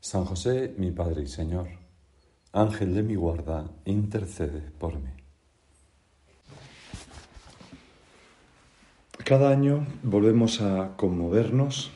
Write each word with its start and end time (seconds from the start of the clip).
San 0.00 0.24
José, 0.24 0.74
mi 0.78 0.90
Padre 0.92 1.22
y 1.22 1.26
Señor, 1.26 1.68
Ángel 2.52 2.94
de 2.94 3.02
mi 3.02 3.16
guarda, 3.16 3.70
intercede 3.84 4.60
por 4.78 4.94
mí. 4.98 5.10
Cada 9.24 9.50
año 9.50 9.86
volvemos 10.04 10.62
a 10.62 10.96
conmovernos 10.96 11.90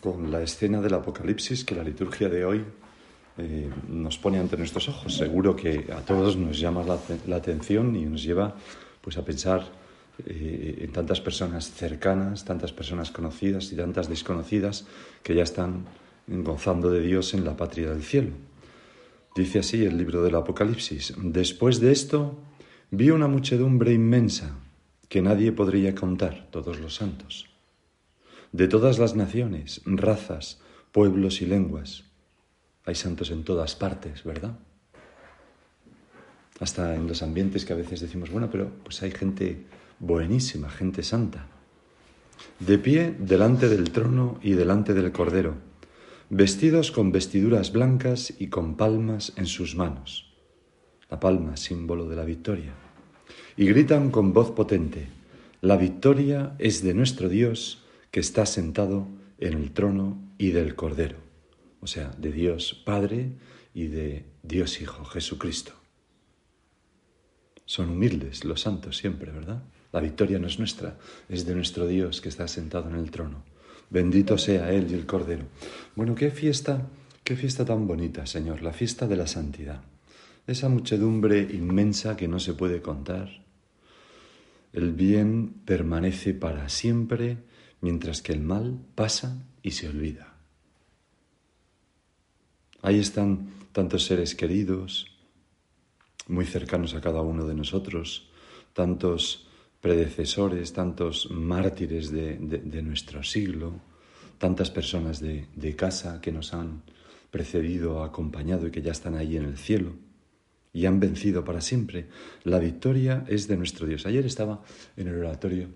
con 0.00 0.30
la 0.30 0.42
escena 0.42 0.80
del 0.80 0.94
Apocalipsis 0.94 1.64
que 1.64 1.74
la 1.74 1.82
liturgia 1.82 2.28
de 2.28 2.44
hoy 2.44 2.64
eh, 3.38 3.70
nos 3.88 4.18
pone 4.18 4.38
ante 4.38 4.56
nuestros 4.56 4.88
ojos. 4.88 5.16
Seguro 5.16 5.56
que 5.56 5.90
a 5.92 6.00
todos 6.02 6.36
nos 6.36 6.60
llama 6.60 6.84
la, 6.84 7.36
atención 7.36 7.96
y 7.96 8.04
nos 8.04 8.22
lleva 8.22 8.54
pues, 9.00 9.16
a 9.18 9.24
pensar 9.24 9.64
eh, 10.26 10.78
en 10.82 10.92
tantas 10.92 11.20
personas 11.20 11.70
cercanas, 11.70 12.44
tantas 12.44 12.72
personas 12.72 13.10
conocidas 13.10 13.72
y 13.72 13.76
tantas 13.76 14.08
desconocidas 14.08 14.86
que 15.22 15.34
ya 15.34 15.42
están 15.42 15.86
gozando 16.26 16.90
de 16.90 17.00
Dios 17.00 17.34
en 17.34 17.44
la 17.44 17.56
patria 17.56 17.90
del 17.90 18.02
cielo. 18.02 18.32
Dice 19.34 19.60
así 19.60 19.84
el 19.84 19.98
libro 19.98 20.22
del 20.22 20.34
Apocalipsis. 20.34 21.14
Después 21.18 21.80
de 21.80 21.92
esto 21.92 22.38
vi 22.90 23.10
una 23.10 23.28
muchedumbre 23.28 23.92
inmensa 23.92 24.58
que 25.08 25.22
nadie 25.22 25.52
podría 25.52 25.94
contar, 25.94 26.48
todos 26.50 26.80
los 26.80 26.96
santos, 26.96 27.46
de 28.52 28.66
todas 28.66 28.98
las 28.98 29.14
naciones, 29.14 29.82
razas, 29.84 30.60
pueblos 30.90 31.42
y 31.42 31.46
lenguas. 31.46 32.04
Hay 32.84 32.94
santos 32.94 33.30
en 33.30 33.44
todas 33.44 33.76
partes, 33.76 34.24
¿verdad? 34.24 34.58
Hasta 36.58 36.94
en 36.94 37.06
los 37.06 37.22
ambientes 37.22 37.64
que 37.64 37.72
a 37.72 37.76
veces 37.76 38.00
decimos, 38.00 38.30
bueno, 38.30 38.48
pero 38.50 38.70
pues 38.82 39.02
hay 39.02 39.10
gente 39.10 39.66
buenísima, 39.98 40.70
gente 40.70 41.02
santa. 41.02 41.46
De 42.58 42.78
pie 42.78 43.14
delante 43.18 43.68
del 43.68 43.90
trono 43.90 44.38
y 44.42 44.52
delante 44.52 44.94
del 44.94 45.12
Cordero 45.12 45.54
vestidos 46.28 46.90
con 46.90 47.12
vestiduras 47.12 47.72
blancas 47.72 48.34
y 48.38 48.48
con 48.48 48.76
palmas 48.76 49.32
en 49.36 49.46
sus 49.46 49.76
manos, 49.76 50.34
la 51.08 51.20
palma 51.20 51.56
símbolo 51.56 52.08
de 52.08 52.16
la 52.16 52.24
victoria, 52.24 52.74
y 53.56 53.66
gritan 53.66 54.10
con 54.10 54.32
voz 54.32 54.50
potente, 54.50 55.08
la 55.60 55.76
victoria 55.76 56.54
es 56.58 56.82
de 56.82 56.94
nuestro 56.94 57.28
Dios 57.28 57.84
que 58.10 58.20
está 58.20 58.44
sentado 58.44 59.06
en 59.38 59.54
el 59.54 59.72
trono 59.72 60.20
y 60.36 60.50
del 60.50 60.74
Cordero, 60.74 61.18
o 61.80 61.86
sea, 61.86 62.10
de 62.18 62.32
Dios 62.32 62.74
Padre 62.84 63.30
y 63.72 63.86
de 63.86 64.24
Dios 64.42 64.80
Hijo, 64.80 65.04
Jesucristo. 65.04 65.72
Son 67.66 67.90
humildes 67.90 68.44
los 68.44 68.62
santos 68.62 68.96
siempre, 68.96 69.30
¿verdad? 69.30 69.62
La 69.92 70.00
victoria 70.00 70.38
no 70.38 70.46
es 70.46 70.58
nuestra, 70.58 70.98
es 71.28 71.46
de 71.46 71.54
nuestro 71.54 71.86
Dios 71.86 72.20
que 72.20 72.28
está 72.28 72.48
sentado 72.48 72.88
en 72.88 72.96
el 72.96 73.10
trono. 73.10 73.44
Bendito 73.90 74.36
sea 74.38 74.72
Él 74.72 74.90
y 74.90 74.94
el 74.94 75.06
Cordero. 75.06 75.44
Bueno, 75.94 76.14
qué 76.14 76.30
fiesta, 76.30 76.88
qué 77.22 77.36
fiesta 77.36 77.64
tan 77.64 77.86
bonita, 77.86 78.26
Señor, 78.26 78.62
la 78.62 78.72
fiesta 78.72 79.06
de 79.06 79.16
la 79.16 79.26
santidad. 79.26 79.82
Esa 80.46 80.68
muchedumbre 80.68 81.40
inmensa 81.40 82.16
que 82.16 82.28
no 82.28 82.38
se 82.38 82.54
puede 82.54 82.80
contar. 82.80 83.28
El 84.72 84.92
bien 84.92 85.54
permanece 85.64 86.34
para 86.34 86.68
siempre, 86.68 87.38
mientras 87.80 88.22
que 88.22 88.32
el 88.32 88.40
mal 88.40 88.78
pasa 88.94 89.42
y 89.62 89.72
se 89.72 89.88
olvida. 89.88 90.34
Ahí 92.82 92.98
están 92.98 93.50
tantos 93.72 94.04
seres 94.04 94.34
queridos, 94.34 95.06
muy 96.28 96.44
cercanos 96.44 96.94
a 96.94 97.00
cada 97.00 97.22
uno 97.22 97.46
de 97.46 97.54
nosotros, 97.54 98.28
tantos 98.72 99.48
predecesores, 99.80 100.72
tantos 100.72 101.30
mártires 101.30 102.10
de, 102.10 102.82
nuestro 102.82 103.22
siglo, 103.22 103.80
tantas 104.38 104.70
personas 104.70 105.20
de, 105.20 105.76
casa 105.76 106.20
que 106.20 106.32
nos 106.32 106.54
han 106.54 106.82
precedido, 107.30 108.02
acompañado 108.02 108.66
y 108.66 108.70
que 108.70 108.82
ya 108.82 108.92
están 108.92 109.14
ahí 109.14 109.36
en 109.36 109.44
el 109.44 109.58
cielo 109.58 109.92
y 110.72 110.86
han 110.86 111.00
vencido 111.00 111.44
para 111.44 111.60
siempre. 111.60 112.08
La 112.44 112.58
victoria 112.58 113.24
es 113.28 113.48
de 113.48 113.56
nuestro 113.56 113.86
Dios. 113.86 114.06
Ayer 114.06 114.26
estaba 114.26 114.62
en 114.96 115.08
el 115.08 115.16
oratorio 115.16 115.68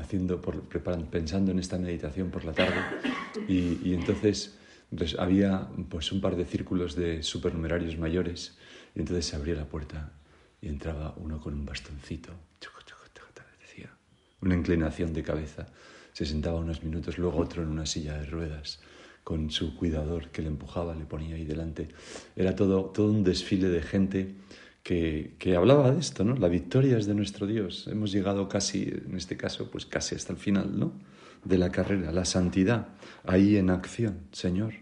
haciendo, 0.00 0.40
por, 0.40 0.62
preparando, 0.68 1.10
pensando 1.10 1.50
en 1.50 1.58
esta 1.58 1.78
meditación 1.78 2.30
por 2.30 2.44
la 2.44 2.52
tarde 2.52 2.80
y, 3.48 3.78
y 3.82 3.94
entonces 3.94 4.58
pues, 4.96 5.16
había 5.18 5.68
pues 5.88 6.12
un 6.12 6.20
par 6.20 6.36
de 6.36 6.44
círculos 6.44 6.94
de 6.94 7.22
supernumerarios 7.22 7.98
mayores 7.98 8.58
y 8.94 9.00
entonces 9.00 9.26
se 9.26 9.36
abría 9.36 9.54
la 9.54 9.66
puerta 9.66 10.12
y 10.60 10.68
entraba 10.68 11.14
uno 11.16 11.40
con 11.40 11.54
un 11.54 11.64
bastoncito 11.64 12.47
una 14.40 14.54
inclinación 14.54 15.12
de 15.12 15.22
cabeza. 15.22 15.66
Se 16.12 16.26
sentaba 16.26 16.58
unos 16.58 16.82
minutos, 16.82 17.18
luego 17.18 17.38
otro 17.38 17.62
en 17.62 17.68
una 17.68 17.86
silla 17.86 18.18
de 18.18 18.26
ruedas, 18.26 18.80
con 19.24 19.50
su 19.50 19.76
cuidador 19.76 20.28
que 20.28 20.42
le 20.42 20.48
empujaba, 20.48 20.94
le 20.94 21.04
ponía 21.04 21.36
ahí 21.36 21.44
delante. 21.44 21.88
Era 22.34 22.54
todo, 22.54 22.86
todo 22.86 23.10
un 23.10 23.24
desfile 23.24 23.68
de 23.68 23.82
gente 23.82 24.34
que, 24.82 25.34
que, 25.38 25.54
hablaba 25.54 25.90
de 25.90 26.00
esto, 26.00 26.24
¿no? 26.24 26.34
La 26.34 26.48
victoria 26.48 26.98
es 26.98 27.06
de 27.06 27.14
nuestro 27.14 27.46
Dios. 27.46 27.86
Hemos 27.88 28.10
llegado 28.10 28.48
casi, 28.48 28.84
en 28.84 29.16
este 29.16 29.36
caso, 29.36 29.70
pues 29.70 29.86
casi 29.86 30.14
hasta 30.14 30.32
el 30.32 30.38
final, 30.38 30.78
¿no? 30.78 30.92
De 31.44 31.58
la 31.58 31.70
carrera, 31.70 32.10
la 32.10 32.24
santidad, 32.24 32.88
ahí 33.24 33.56
en 33.56 33.70
acción, 33.70 34.20
Señor. 34.32 34.74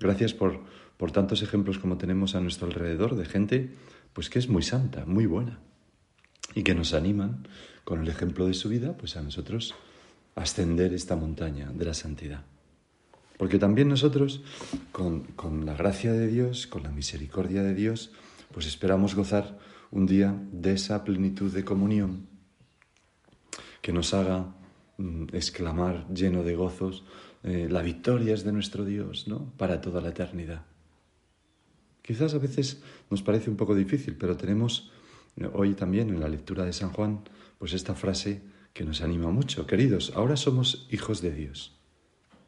Gracias 0.00 0.34
por, 0.34 0.60
por 0.96 1.12
tantos 1.12 1.42
ejemplos 1.42 1.78
como 1.78 1.96
tenemos 1.96 2.34
a 2.34 2.40
nuestro 2.40 2.66
alrededor 2.66 3.14
de 3.14 3.24
gente, 3.24 3.70
pues 4.12 4.28
que 4.28 4.38
es 4.38 4.48
muy 4.48 4.62
santa, 4.62 5.06
muy 5.06 5.26
buena, 5.26 5.60
y 6.54 6.64
que 6.64 6.74
nos 6.74 6.92
animan 6.92 7.46
con 7.84 8.00
el 8.00 8.08
ejemplo 8.08 8.46
de 8.46 8.54
su 8.54 8.68
vida, 8.68 8.96
pues 8.96 9.16
a 9.16 9.22
nosotros 9.22 9.74
ascender 10.34 10.94
esta 10.94 11.16
montaña 11.16 11.70
de 11.72 11.84
la 11.84 11.94
santidad. 11.94 12.44
Porque 13.36 13.58
también 13.58 13.88
nosotros, 13.88 14.42
con, 14.92 15.22
con, 15.34 15.66
la 15.66 15.74
gracia 15.74 16.12
de 16.12 16.28
Dios, 16.28 16.66
con 16.66 16.82
la 16.82 16.90
misericordia 16.90 17.62
de 17.62 17.74
Dios, 17.74 18.12
pues 18.52 18.66
esperamos 18.66 19.14
gozar 19.14 19.58
un 19.90 20.06
día 20.06 20.34
de 20.52 20.74
esa 20.74 21.04
plenitud 21.04 21.52
de 21.52 21.64
comunión 21.64 22.26
que 23.82 23.92
nos 23.92 24.14
haga 24.14 24.54
mm, 24.96 25.24
exclamar 25.32 26.06
lleno 26.08 26.42
de 26.44 26.54
gozos, 26.54 27.04
eh, 27.42 27.66
la 27.68 27.82
victoria 27.82 28.32
es 28.32 28.44
de 28.44 28.52
nuestro 28.52 28.84
Dios, 28.84 29.26
¿no? 29.26 29.52
Para 29.58 29.80
toda 29.80 30.00
la 30.00 30.10
eternidad. 30.10 30.64
Quizás 32.00 32.34
a 32.34 32.38
veces 32.38 32.82
nos 33.10 33.22
parece 33.22 33.50
un 33.50 33.56
poco 33.56 33.74
difícil, 33.74 34.16
pero 34.16 34.36
tenemos 34.36 34.90
eh, 35.36 35.48
hoy 35.52 35.74
también 35.74 36.08
en 36.08 36.20
la 36.20 36.28
lectura 36.28 36.64
de 36.64 36.72
San 36.72 36.92
Juan 36.92 37.20
pues 37.62 37.74
esta 37.74 37.94
frase 37.94 38.42
que 38.72 38.82
nos 38.82 39.02
anima 39.02 39.30
mucho. 39.30 39.68
Queridos, 39.68 40.14
ahora 40.16 40.36
somos 40.36 40.88
hijos 40.90 41.22
de 41.22 41.30
Dios 41.30 41.78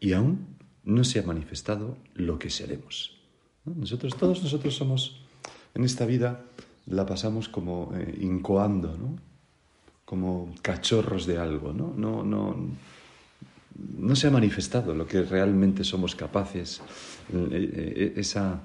y 0.00 0.12
aún 0.12 0.56
no 0.82 1.04
se 1.04 1.20
ha 1.20 1.22
manifestado 1.22 1.96
lo 2.14 2.40
que 2.40 2.50
seremos. 2.50 3.16
Nosotros, 3.64 4.16
todos 4.16 4.42
nosotros 4.42 4.74
somos, 4.74 5.20
en 5.72 5.84
esta 5.84 6.04
vida 6.04 6.44
la 6.86 7.06
pasamos 7.06 7.48
como 7.48 7.92
eh, 7.94 8.18
incoando, 8.22 8.98
¿no? 8.98 9.16
como 10.04 10.52
cachorros 10.62 11.26
de 11.26 11.38
algo, 11.38 11.72
¿no? 11.72 11.94
No, 11.96 12.24
no, 12.24 12.56
no 13.96 14.16
se 14.16 14.26
ha 14.26 14.32
manifestado 14.32 14.96
lo 14.96 15.06
que 15.06 15.22
realmente 15.22 15.84
somos 15.84 16.16
capaces, 16.16 16.82
eh, 17.32 17.48
eh, 17.52 18.14
esa, 18.16 18.62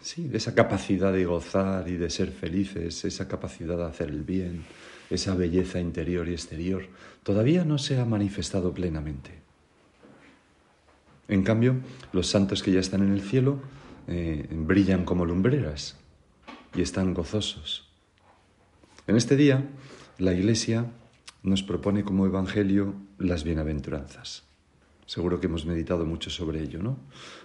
sí, 0.00 0.28
esa 0.32 0.52
capacidad 0.52 1.12
de 1.12 1.26
gozar 1.26 1.88
y 1.88 1.96
de 1.96 2.10
ser 2.10 2.32
felices, 2.32 3.04
esa 3.04 3.28
capacidad 3.28 3.76
de 3.76 3.84
hacer 3.84 4.08
el 4.08 4.24
bien, 4.24 4.64
esa 5.12 5.34
belleza 5.34 5.80
interior 5.80 6.28
y 6.28 6.32
exterior, 6.32 6.86
todavía 7.22 7.64
no 7.64 7.78
se 7.78 7.98
ha 7.98 8.04
manifestado 8.04 8.72
plenamente. 8.72 9.30
En 11.28 11.42
cambio, 11.42 11.76
los 12.12 12.26
santos 12.26 12.62
que 12.62 12.72
ya 12.72 12.80
están 12.80 13.02
en 13.02 13.12
el 13.12 13.22
cielo 13.22 13.60
eh, 14.08 14.46
brillan 14.50 15.04
como 15.04 15.24
lumbreras 15.24 15.96
y 16.74 16.82
están 16.82 17.14
gozosos. 17.14 17.88
En 19.06 19.16
este 19.16 19.36
día, 19.36 19.68
la 20.18 20.32
Iglesia 20.32 20.86
nos 21.42 21.62
propone 21.62 22.04
como 22.04 22.26
Evangelio 22.26 22.94
las 23.18 23.44
bienaventuranzas. 23.44 24.44
Seguro 25.06 25.40
que 25.40 25.46
hemos 25.46 25.66
meditado 25.66 26.06
mucho 26.06 26.30
sobre 26.30 26.62
ello, 26.62 26.82
¿no? 26.82 26.96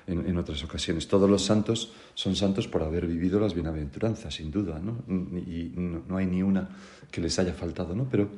En, 0.06 0.38
otras 0.38 0.64
ocasiones. 0.64 1.08
Todos 1.08 1.30
los 1.30 1.44
santos 1.44 1.92
son 2.14 2.36
santos 2.36 2.68
por 2.68 2.84
haber 2.84 3.08
vivido 3.08 3.40
las 3.40 3.54
bienaventuranzas, 3.54 4.36
sin 4.36 4.52
duda, 4.52 4.80
¿no? 4.80 5.04
Y 5.38 5.74
no, 5.76 6.18
hay 6.18 6.28
ni 6.28 6.44
una 6.44 6.70
que 7.12 7.20
les 7.20 7.38
haya 7.40 7.54
faltado, 7.54 7.96
¿no? 7.96 8.08
Pero 8.10 8.30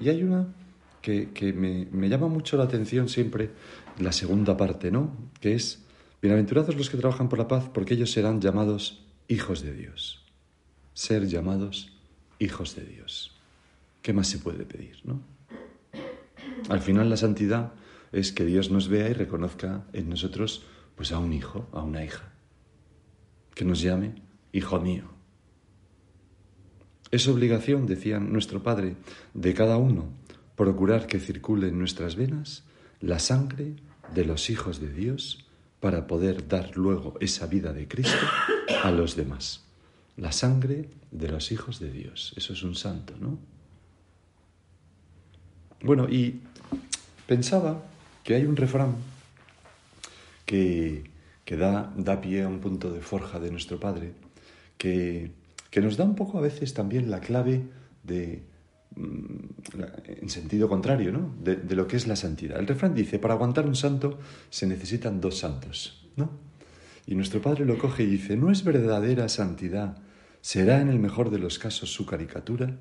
y 0.00 0.08
hay 0.08 0.22
una 0.22 0.46
que, 1.02 1.52
me, 1.54 1.86
me, 1.92 2.08
llama 2.08 2.28
mucho 2.28 2.56
la 2.56 2.64
atención 2.64 3.08
siempre, 3.10 3.50
la 3.98 4.12
segunda 4.12 4.56
parte, 4.56 4.90
¿no? 4.90 5.14
Que 5.40 5.54
es, 5.54 5.84
bienaventurados 6.22 6.74
los 6.74 6.88
que 6.88 6.96
trabajan 6.96 7.28
por 7.28 7.38
la 7.38 7.46
paz, 7.46 7.68
porque 7.72 7.94
ellos 7.94 8.10
serán 8.10 8.40
llamados 8.40 9.04
hijos 9.28 9.62
de 9.62 9.74
Dios. 9.74 10.24
Ser 10.94 11.26
llamados 11.26 11.92
hijos 12.38 12.74
de 12.74 12.86
Dios. 12.86 13.32
¿Qué 14.00 14.14
más 14.14 14.28
se 14.28 14.38
puede 14.38 14.64
pedir, 14.64 14.96
no? 15.04 15.20
Al 16.70 16.80
final 16.80 17.10
la 17.10 17.16
santidad 17.16 17.72
es 18.14 18.32
que 18.32 18.44
Dios 18.44 18.70
nos 18.70 18.88
vea 18.88 19.08
y 19.08 19.12
reconozca 19.12 19.84
en 19.92 20.08
nosotros 20.08 20.64
pues 20.94 21.10
a 21.12 21.18
un 21.18 21.32
hijo, 21.32 21.68
a 21.72 21.82
una 21.82 22.04
hija. 22.04 22.32
Que 23.54 23.64
nos 23.64 23.80
llame 23.80 24.14
hijo 24.52 24.80
mío. 24.80 25.04
Es 27.10 27.28
obligación, 27.28 27.86
decía 27.86 28.20
nuestro 28.20 28.62
Padre, 28.62 28.96
de 29.34 29.54
cada 29.54 29.76
uno 29.76 30.08
procurar 30.56 31.06
que 31.06 31.18
circule 31.18 31.68
en 31.68 31.78
nuestras 31.78 32.16
venas 32.16 32.64
la 33.00 33.18
sangre 33.18 33.74
de 34.14 34.24
los 34.24 34.48
hijos 34.50 34.80
de 34.80 34.92
Dios 34.92 35.46
para 35.80 36.06
poder 36.06 36.46
dar 36.48 36.76
luego 36.76 37.14
esa 37.20 37.46
vida 37.46 37.72
de 37.72 37.88
Cristo 37.88 38.26
a 38.82 38.90
los 38.90 39.16
demás. 39.16 39.64
La 40.16 40.30
sangre 40.30 40.88
de 41.10 41.28
los 41.28 41.50
hijos 41.50 41.80
de 41.80 41.90
Dios. 41.90 42.32
Eso 42.36 42.52
es 42.52 42.62
un 42.62 42.76
santo, 42.76 43.14
¿no? 43.20 43.38
Bueno, 45.82 46.08
y 46.08 46.40
pensaba 47.26 47.82
que 48.24 48.34
hay 48.34 48.46
un 48.46 48.56
refrán 48.56 48.96
que, 50.46 51.04
da, 51.46 51.92
da 51.96 52.20
pie 52.20 52.42
a 52.42 52.48
un 52.48 52.58
punto 52.58 52.90
de 52.90 53.00
forja 53.00 53.38
de 53.38 53.50
nuestro 53.50 53.78
Padre, 53.78 54.12
que, 54.76 55.30
que 55.70 55.80
nos 55.80 55.96
da 55.96 56.04
un 56.04 56.16
poco 56.16 56.38
a 56.38 56.40
veces 56.40 56.74
también 56.74 57.10
la 57.10 57.20
clave 57.20 57.62
de, 58.02 58.42
mm, 58.96 60.22
en 60.22 60.28
sentido 60.28 60.68
contrario, 60.68 61.12
¿no? 61.12 61.34
De, 61.40 61.56
de, 61.56 61.74
lo 61.76 61.86
que 61.86 61.96
es 61.96 62.06
la 62.06 62.16
santidad. 62.16 62.58
El 62.58 62.66
refrán 62.66 62.94
dice, 62.94 63.18
para 63.18 63.34
aguantar 63.34 63.66
un 63.66 63.76
santo 63.76 64.18
se 64.50 64.66
necesitan 64.66 65.20
dos 65.20 65.38
santos, 65.38 66.08
¿no? 66.16 66.30
Y 67.06 67.14
nuestro 67.14 67.42
Padre 67.42 67.66
lo 67.66 67.76
coge 67.76 68.04
y 68.04 68.06
dice, 68.06 68.36
no 68.36 68.50
es 68.50 68.64
verdadera 68.64 69.28
santidad, 69.28 69.98
será 70.40 70.80
en 70.80 70.88
el 70.88 70.98
mejor 70.98 71.30
de 71.30 71.38
los 71.38 71.58
casos 71.58 71.92
su 71.92 72.06
caricatura, 72.06 72.78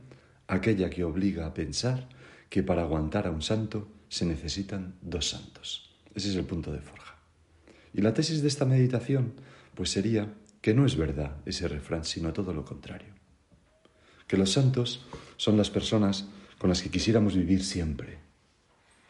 aquella 0.47 0.89
que 0.89 1.03
obliga 1.03 1.45
a 1.45 1.53
pensar 1.53 2.07
que 2.49 2.63
para 2.63 2.83
aguantar 2.83 3.27
a 3.27 3.31
un 3.31 3.41
santo 3.41 3.87
se 4.13 4.27
necesitan 4.27 4.93
dos 5.01 5.29
santos. 5.29 5.89
Ese 6.13 6.29
es 6.29 6.35
el 6.35 6.45
punto 6.45 6.71
de 6.71 6.81
forja. 6.81 7.17
Y 7.95 8.01
la 8.01 8.13
tesis 8.13 8.43
de 8.43 8.47
esta 8.47 8.63
meditación 8.63 9.33
pues 9.73 9.89
sería 9.89 10.31
que 10.61 10.75
no 10.75 10.85
es 10.85 10.95
verdad 10.95 11.37
ese 11.47 11.67
refrán, 11.67 12.05
sino 12.05 12.31
todo 12.31 12.53
lo 12.53 12.63
contrario. 12.63 13.11
Que 14.27 14.37
los 14.37 14.51
santos 14.51 15.03
son 15.35 15.57
las 15.57 15.71
personas 15.71 16.27
con 16.59 16.69
las 16.69 16.83
que 16.83 16.91
quisiéramos 16.91 17.35
vivir 17.35 17.63
siempre, 17.63 18.19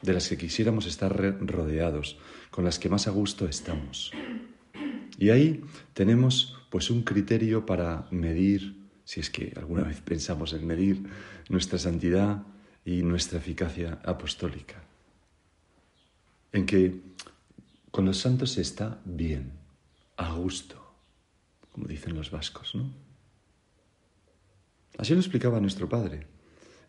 de 0.01 0.13
las 0.13 0.29
que 0.29 0.37
quisiéramos 0.37 0.85
estar 0.85 1.13
rodeados, 1.13 2.17
con 2.49 2.63
las 2.63 2.79
que 2.79 2.87
más 2.87 3.05
a 3.05 3.11
gusto 3.11 3.45
estamos. 3.45 4.11
Y 5.17 5.31
ahí 5.31 5.65
tenemos 5.93 6.55
pues 6.69 6.89
un 6.89 7.03
criterio 7.03 7.65
para 7.65 8.07
medir, 8.09 8.87
si 9.03 9.19
es 9.19 9.29
que 9.29 9.51
alguna 9.57 9.83
vez 9.83 9.99
pensamos 9.99 10.53
en 10.53 10.65
medir 10.65 11.03
nuestra 11.49 11.77
santidad, 11.77 12.43
y 12.85 13.03
nuestra 13.03 13.39
eficacia 13.39 13.99
apostólica. 14.03 14.83
En 16.53 16.65
que 16.65 17.01
con 17.91 18.05
los 18.05 18.17
santos 18.17 18.51
se 18.51 18.61
está 18.61 19.01
bien, 19.05 19.51
a 20.17 20.33
gusto, 20.33 20.81
como 21.71 21.87
dicen 21.87 22.15
los 22.15 22.31
vascos, 22.31 22.73
¿no? 22.75 22.91
Así 24.97 25.13
lo 25.13 25.19
explicaba 25.19 25.59
nuestro 25.59 25.89
padre 25.89 26.27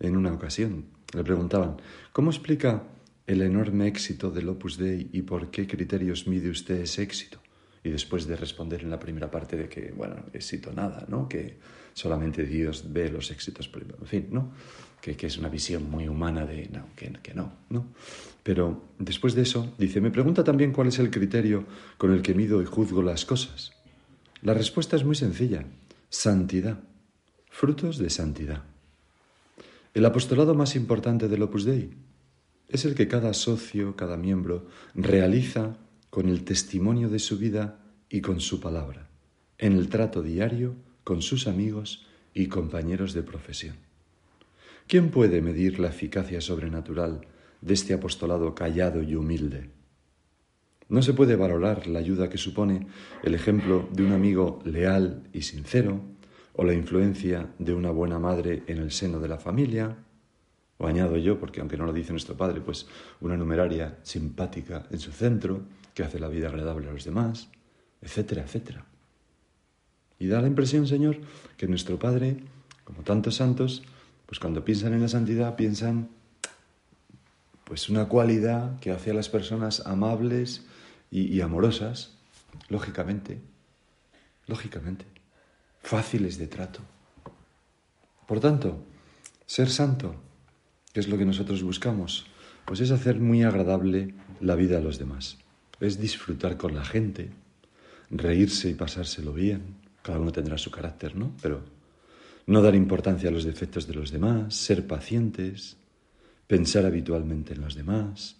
en 0.00 0.16
una 0.16 0.32
ocasión. 0.32 0.86
Le 1.14 1.24
preguntaban, 1.24 1.78
¿cómo 2.12 2.30
explica 2.30 2.84
el 3.26 3.40
enorme 3.40 3.86
éxito 3.86 4.30
del 4.30 4.48
Opus 4.48 4.76
Dei 4.76 5.08
y 5.12 5.22
por 5.22 5.50
qué 5.50 5.66
criterios 5.66 6.26
mide 6.26 6.50
usted 6.50 6.80
ese 6.80 7.02
éxito? 7.02 7.40
Y 7.82 7.90
después 7.90 8.26
de 8.26 8.36
responder 8.36 8.82
en 8.82 8.90
la 8.90 9.00
primera 9.00 9.30
parte 9.30 9.56
de 9.56 9.68
que, 9.68 9.92
bueno, 9.92 10.16
éxito 10.32 10.72
nada, 10.72 11.06
¿no? 11.08 11.28
Que 11.28 11.58
solamente 11.94 12.44
Dios 12.44 12.84
ve 12.92 13.10
los 13.10 13.30
éxitos, 13.30 13.70
en 13.72 14.06
fin, 14.06 14.28
¿no? 14.30 14.52
que, 15.12 15.26
es 15.26 15.36
una 15.36 15.48
visión 15.48 15.90
muy 15.90 16.08
humana 16.08 16.46
de 16.46 16.68
no, 16.72 16.86
que, 16.96 17.12
que 17.22 17.34
no, 17.34 17.52
¿no? 17.68 17.86
Pero 18.42 18.82
después 18.98 19.34
de 19.34 19.42
eso, 19.42 19.74
dice, 19.78 20.00
me 20.00 20.10
pregunta 20.10 20.44
también 20.44 20.72
cuál 20.72 20.88
es 20.88 20.98
el 20.98 21.10
criterio 21.10 21.66
con 21.98 22.12
el 22.12 22.22
que 22.22 22.34
mido 22.34 22.62
y 22.62 22.66
juzgo 22.66 23.02
las 23.02 23.24
cosas. 23.24 23.72
La 24.42 24.54
respuesta 24.54 24.96
es 24.96 25.04
muy 25.04 25.14
sencilla, 25.14 25.64
santidad, 26.08 26.78
frutos 27.50 27.98
de 27.98 28.10
santidad. 28.10 28.62
El 29.92 30.04
apostolado 30.04 30.54
más 30.54 30.74
importante 30.76 31.28
del 31.28 31.42
Opus 31.42 31.64
Dei 31.64 31.90
es 32.68 32.84
el 32.84 32.94
que 32.94 33.08
cada 33.08 33.32
socio, 33.32 33.96
cada 33.96 34.16
miembro, 34.16 34.66
realiza 34.94 35.76
con 36.10 36.28
el 36.28 36.44
testimonio 36.44 37.08
de 37.08 37.18
su 37.18 37.38
vida 37.38 37.80
y 38.08 38.20
con 38.20 38.40
su 38.40 38.60
palabra, 38.60 39.08
en 39.58 39.72
el 39.72 39.88
trato 39.88 40.22
diario 40.22 40.76
con 41.04 41.22
sus 41.22 41.46
amigos 41.46 42.06
y 42.32 42.48
compañeros 42.48 43.12
de 43.14 43.22
profesión. 43.22 43.76
¿Quién 44.86 45.10
puede 45.10 45.40
medir 45.40 45.78
la 45.78 45.88
eficacia 45.88 46.40
sobrenatural 46.40 47.26
de 47.60 47.74
este 47.74 47.94
apostolado 47.94 48.54
callado 48.54 49.02
y 49.02 49.14
humilde? 49.14 49.70
No 50.88 51.00
se 51.00 51.14
puede 51.14 51.36
valorar 51.36 51.86
la 51.86 51.98
ayuda 51.98 52.28
que 52.28 52.36
supone 52.36 52.86
el 53.22 53.34
ejemplo 53.34 53.88
de 53.92 54.04
un 54.04 54.12
amigo 54.12 54.60
leal 54.64 55.22
y 55.32 55.42
sincero, 55.42 56.02
o 56.52 56.64
la 56.64 56.74
influencia 56.74 57.48
de 57.58 57.74
una 57.74 57.90
buena 57.90 58.18
madre 58.18 58.62
en 58.66 58.78
el 58.78 58.92
seno 58.92 59.18
de 59.20 59.28
la 59.28 59.38
familia, 59.38 59.96
o 60.76 60.86
añado 60.86 61.16
yo, 61.16 61.38
porque 61.38 61.60
aunque 61.60 61.76
no 61.76 61.86
lo 61.86 61.92
dice 61.92 62.12
nuestro 62.12 62.36
padre, 62.36 62.60
pues 62.60 62.86
una 63.20 63.36
numeraria 63.36 63.98
simpática 64.02 64.86
en 64.90 64.98
su 64.98 65.10
centro, 65.10 65.62
que 65.94 66.02
hace 66.02 66.20
la 66.20 66.28
vida 66.28 66.48
agradable 66.48 66.88
a 66.88 66.92
los 66.92 67.04
demás, 67.04 67.48
etcétera, 68.02 68.42
etcétera. 68.42 68.84
Y 70.18 70.28
da 70.28 70.40
la 70.40 70.48
impresión, 70.48 70.86
Señor, 70.86 71.18
que 71.56 71.66
nuestro 71.66 71.98
Padre, 71.98 72.38
como 72.84 73.02
tantos 73.02 73.36
santos, 73.36 73.82
pues 74.26 74.38
cuando 74.38 74.64
piensan 74.64 74.94
en 74.94 75.02
la 75.02 75.08
santidad 75.08 75.56
piensan 75.56 76.08
pues 77.64 77.88
una 77.88 78.08
cualidad 78.08 78.78
que 78.80 78.90
hace 78.90 79.10
a 79.10 79.14
las 79.14 79.28
personas 79.28 79.86
amables 79.86 80.64
y, 81.10 81.40
amorosas, 81.40 82.12
lógicamente, 82.68 83.40
lógicamente, 84.46 85.06
fáciles 85.80 86.38
de 86.38 86.48
trato. 86.48 86.80
Por 88.26 88.40
tanto, 88.40 88.84
ser 89.46 89.70
santo, 89.70 90.16
que 90.92 91.00
es 91.00 91.08
lo 91.08 91.16
que 91.16 91.24
nosotros 91.24 91.62
buscamos, 91.62 92.26
pues 92.64 92.80
es 92.80 92.90
hacer 92.90 93.20
muy 93.20 93.44
agradable 93.44 94.14
la 94.40 94.56
vida 94.56 94.78
a 94.78 94.80
los 94.80 94.98
demás. 94.98 95.38
Es 95.80 96.00
disfrutar 96.00 96.56
con 96.56 96.74
la 96.74 96.84
gente, 96.84 97.30
reírse 98.10 98.70
y 98.70 98.74
pasárselo 98.74 99.32
bien. 99.32 99.83
Cada 100.04 100.18
uno 100.18 100.32
tendrá 100.32 100.58
su 100.58 100.70
carácter, 100.70 101.16
¿no? 101.16 101.34
Pero 101.40 101.64
no 102.46 102.60
dar 102.60 102.74
importancia 102.74 103.30
a 103.30 103.32
los 103.32 103.44
defectos 103.44 103.86
de 103.86 103.94
los 103.94 104.10
demás, 104.10 104.54
ser 104.54 104.86
pacientes, 104.86 105.78
pensar 106.46 106.84
habitualmente 106.84 107.54
en 107.54 107.62
los 107.62 107.74
demás, 107.74 108.36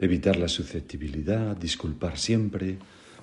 evitar 0.00 0.36
la 0.36 0.48
susceptibilidad, 0.48 1.56
disculpar 1.56 2.18
siempre, 2.18 2.78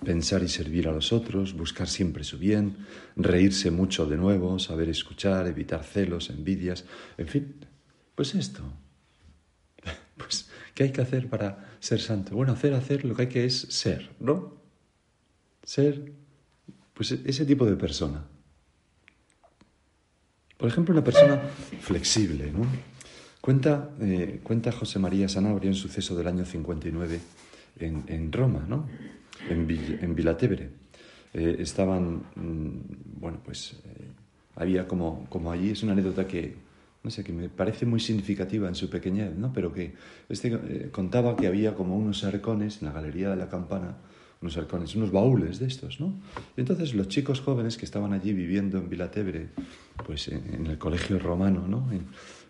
pensar 0.06 0.42
y 0.42 0.48
servir 0.48 0.88
a 0.88 0.94
los 0.94 1.12
otros, 1.12 1.52
buscar 1.54 1.90
siempre 1.90 2.24
su 2.24 2.38
bien, 2.38 2.78
reírse 3.18 3.72
mucho 3.72 4.06
de 4.06 4.16
nuevo, 4.16 4.58
saber 4.58 4.88
escuchar, 4.88 5.48
evitar 5.48 5.84
celos, 5.84 6.30
envidias, 6.30 6.86
en 7.18 7.28
fin, 7.28 7.56
pues 8.16 8.36
esto. 8.36 8.64
Pues, 10.16 10.50
¿qué 10.74 10.86
hay 10.86 10.92
que 10.92 11.02
hacer 11.02 11.30
para 11.30 11.78
ser 11.80 12.00
santo? 12.00 12.36
Bueno, 12.36 12.54
hacer, 12.54 12.74
hacer 12.74 13.06
lo 13.06 13.16
que 13.16 13.24
hay 13.24 13.28
que 13.28 13.46
es 13.46 13.68
ser, 13.70 14.10
¿no? 14.20 14.56
Ser, 15.62 16.14
pues 16.98 17.12
ese 17.12 17.46
tipo 17.46 17.64
de 17.68 17.76
persona. 17.76 18.26
Por 20.58 20.68
ejemplo, 20.68 20.96
una 20.96 21.04
persona 21.04 21.40
flexible. 21.80 22.52
¿no? 22.52 22.66
Cuenta, 23.40 23.92
eh, 24.02 24.40
cuenta 24.42 24.72
José 24.72 24.98
María 24.98 25.30
Sanabria 25.30 25.70
un 25.70 25.76
suceso 25.76 26.16
del 26.16 26.28
año 26.28 26.44
59 26.44 27.20
en, 27.80 28.04
en 28.08 28.32
Roma, 28.32 28.66
¿no? 28.68 28.88
en, 29.48 29.70
en 30.02 30.16
Vilatevere. 30.16 30.72
Eh, 31.36 31.58
estaban, 31.60 32.24
mm, 32.34 33.20
bueno, 33.20 33.42
pues 33.46 33.74
eh, 33.86 34.08
había 34.56 34.88
como, 34.88 35.28
como 35.30 35.52
allí, 35.52 35.70
es 35.70 35.84
una 35.84 35.92
anécdota 35.92 36.26
que, 36.26 36.56
no 37.04 37.12
sé, 37.12 37.24
que 37.24 37.32
me 37.32 37.48
parece 37.48 37.86
muy 37.86 38.00
significativa 38.00 38.68
en 38.68 38.74
su 38.74 38.90
pequeñez, 38.90 39.36
¿no? 39.36 39.54
Pero 39.54 39.72
que 39.72 39.94
este 40.30 40.90
contaba 40.92 41.36
que 41.36 41.46
había 41.46 41.76
como 41.76 41.96
unos 41.96 42.24
arcones 42.24 42.82
en 42.82 42.88
la 42.88 42.94
galería 42.94 43.30
de 43.30 43.36
la 43.36 43.50
campana 43.50 43.98
unos 44.42 44.58
arcones, 44.58 44.96
unos 44.96 45.12
baúles 45.12 45.60
de 45.60 45.68
estos, 45.68 46.00
¿no? 46.00 46.14
Entonces 46.56 46.94
los 46.94 47.08
chicos 47.08 47.42
jóvenes 47.42 47.78
que 47.78 47.86
estaban 47.86 48.14
allí 48.14 48.34
viviendo 48.34 48.78
en 48.78 48.90
Vilatebre, 48.90 49.50
pues 50.06 50.28
en, 50.28 50.68
el 50.68 50.78
colegio 50.78 51.20
romano, 51.20 51.68
¿no? 51.68 51.88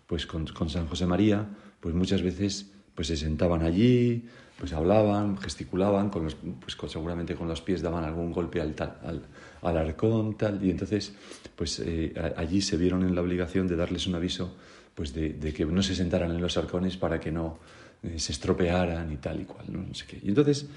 pues 0.06 0.26
con, 0.26 0.46
San 0.68 0.86
José 0.86 1.06
María, 1.06 1.46
pues 1.80 1.94
muchas 1.94 2.22
veces 2.22 2.70
pues 2.94 3.08
se 3.08 3.16
sentaban 3.16 3.62
allí, 3.62 4.26
pues 4.58 4.72
hablaban, 4.72 5.36
gesticulaban, 5.38 6.10
con 6.10 6.24
los, 6.24 6.34
pues 6.34 6.76
seguramente 6.90 7.36
con 7.36 7.46
los 7.46 7.60
pies 7.60 7.80
daban 7.80 8.04
algún 8.04 8.32
golpe 8.32 8.60
al, 8.60 8.74
al, 9.04 9.22
al 9.62 9.76
arcón, 9.76 10.36
tal, 10.36 10.64
y 10.64 10.70
entonces 10.70 11.14
pues 11.54 11.80
eh, 11.84 12.12
allí 12.36 12.60
se 12.60 12.76
vieron 12.76 13.02
en 13.02 13.14
la 13.14 13.20
obligación 13.20 13.68
de 13.68 13.76
darles 13.76 14.06
un 14.06 14.14
aviso 14.16 14.56
pues 14.98 15.14
de, 15.14 15.38
que 15.54 15.64
no 15.64 15.80
se 15.80 15.94
sentaran 15.94 16.32
en 16.32 16.40
los 16.40 16.56
arcones 16.56 16.96
para 16.96 17.20
que 17.20 17.30
no 17.30 17.60
eh, 18.02 18.18
se 18.18 18.32
estropearan 18.32 19.12
y 19.12 19.16
tal 19.16 19.40
y 19.40 19.44
cual, 19.44 19.66
¿no? 19.68 19.94
sé 19.94 20.06
qué. 20.06 20.20
Y 20.22 20.28
entonces, 20.28 20.68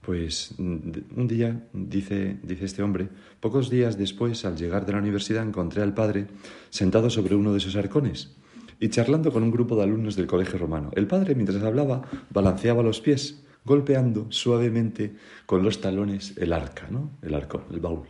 pues 0.00 0.54
un 0.58 1.26
día, 1.28 1.68
dice, 1.72 2.38
dice 2.42 2.64
este 2.64 2.82
hombre, 2.82 3.08
pocos 3.40 3.68
días 3.68 3.98
después, 3.98 4.44
al 4.44 4.56
llegar 4.56 4.86
de 4.86 4.92
la 4.92 4.98
universidad, 4.98 5.42
encontré 5.42 5.82
al 5.82 5.94
padre 5.94 6.26
sentado 6.70 7.10
sobre 7.10 7.34
uno 7.34 7.52
de 7.52 7.58
esos 7.58 7.76
arcones 7.76 8.34
y 8.80 8.88
charlando 8.88 9.30
con 9.30 9.42
un 9.42 9.50
grupo 9.50 9.76
de 9.76 9.82
alumnos 9.82 10.16
del 10.16 10.26
colegio 10.26 10.58
romano. 10.58 10.90
El 10.94 11.06
padre, 11.06 11.34
mientras 11.34 11.62
hablaba, 11.62 12.02
balanceaba 12.30 12.82
los 12.82 13.00
pies, 13.00 13.42
golpeando 13.64 14.26
suavemente 14.30 15.14
con 15.44 15.62
los 15.62 15.82
talones 15.82 16.34
el 16.38 16.54
arca, 16.54 16.88
¿no? 16.90 17.10
El 17.20 17.34
arco, 17.34 17.64
el 17.70 17.80
baúl. 17.80 18.08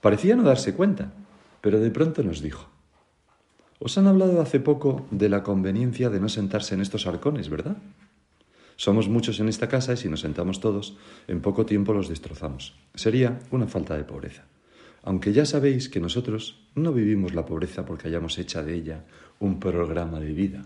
Parecía 0.00 0.34
no 0.34 0.42
darse 0.42 0.74
cuenta, 0.74 1.12
pero 1.60 1.78
de 1.78 1.90
pronto 1.90 2.24
nos 2.24 2.42
dijo, 2.42 2.68
os 3.78 3.98
han 3.98 4.06
hablado 4.06 4.40
hace 4.40 4.60
poco 4.60 5.06
de 5.10 5.28
la 5.28 5.42
conveniencia 5.42 6.10
de 6.10 6.20
no 6.20 6.28
sentarse 6.28 6.74
en 6.74 6.80
estos 6.80 7.06
arcones, 7.06 7.48
¿verdad? 7.48 7.76
Somos 8.76 9.08
muchos 9.08 9.38
en 9.40 9.48
esta 9.48 9.68
casa 9.68 9.92
y 9.92 9.96
si 9.96 10.08
nos 10.08 10.20
sentamos 10.20 10.60
todos, 10.60 10.96
en 11.28 11.40
poco 11.40 11.64
tiempo 11.64 11.92
los 11.92 12.08
destrozamos. 12.08 12.74
Sería 12.94 13.38
una 13.50 13.66
falta 13.66 13.96
de 13.96 14.04
pobreza. 14.04 14.44
Aunque 15.02 15.32
ya 15.32 15.44
sabéis 15.44 15.88
que 15.88 16.00
nosotros 16.00 16.66
no 16.74 16.92
vivimos 16.92 17.34
la 17.34 17.46
pobreza 17.46 17.84
porque 17.84 18.08
hayamos 18.08 18.38
hecho 18.38 18.64
de 18.64 18.74
ella 18.74 19.04
un 19.38 19.60
programa 19.60 20.18
de 20.18 20.32
vida. 20.32 20.64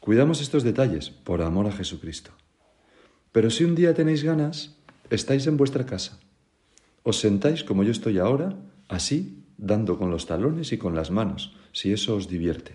Cuidamos 0.00 0.40
estos 0.40 0.62
detalles 0.62 1.10
por 1.10 1.42
amor 1.42 1.66
a 1.66 1.72
Jesucristo. 1.72 2.30
Pero 3.32 3.50
si 3.50 3.64
un 3.64 3.74
día 3.74 3.94
tenéis 3.94 4.24
ganas, 4.24 4.76
estáis 5.10 5.46
en 5.46 5.56
vuestra 5.56 5.84
casa. 5.84 6.18
Os 7.02 7.18
sentáis 7.18 7.64
como 7.64 7.82
yo 7.82 7.90
estoy 7.90 8.18
ahora, 8.18 8.56
así, 8.88 9.41
dando 9.62 9.96
con 9.96 10.10
los 10.10 10.26
talones 10.26 10.72
y 10.72 10.78
con 10.78 10.94
las 10.96 11.10
manos, 11.12 11.54
si 11.70 11.92
eso 11.92 12.16
os 12.16 12.28
divierte. 12.28 12.74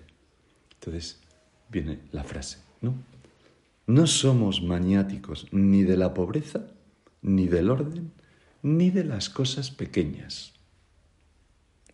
Entonces 0.75 1.19
viene 1.69 1.99
la 2.13 2.23
frase, 2.23 2.59
¿no? 2.81 2.95
No 3.85 4.07
somos 4.07 4.61
maniáticos 4.61 5.47
ni 5.51 5.83
de 5.83 5.97
la 5.97 6.13
pobreza, 6.13 6.67
ni 7.21 7.47
del 7.47 7.69
orden, 7.69 8.11
ni 8.63 8.89
de 8.89 9.03
las 9.03 9.29
cosas 9.29 9.69
pequeñas. 9.69 10.53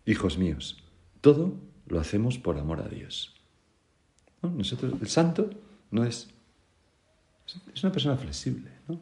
Hijos 0.06 0.38
míos, 0.38 0.82
todo 1.20 1.54
lo 1.86 1.98
hacemos 1.98 2.38
por 2.38 2.56
amor 2.58 2.80
a 2.80 2.88
Dios. 2.88 3.34
Nosotros, 4.42 4.94
el 5.00 5.08
santo 5.08 5.50
no 5.90 6.04
es, 6.04 6.28
es 7.74 7.82
una 7.82 7.92
persona 7.92 8.16
flexible, 8.16 8.70
¿no? 8.86 9.00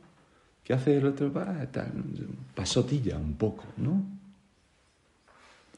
Que 0.64 0.72
hace 0.72 0.96
el 0.96 1.06
otro, 1.06 1.32
pasotilla 2.54 3.18
un 3.18 3.34
poco, 3.34 3.64
¿no? 3.76 4.21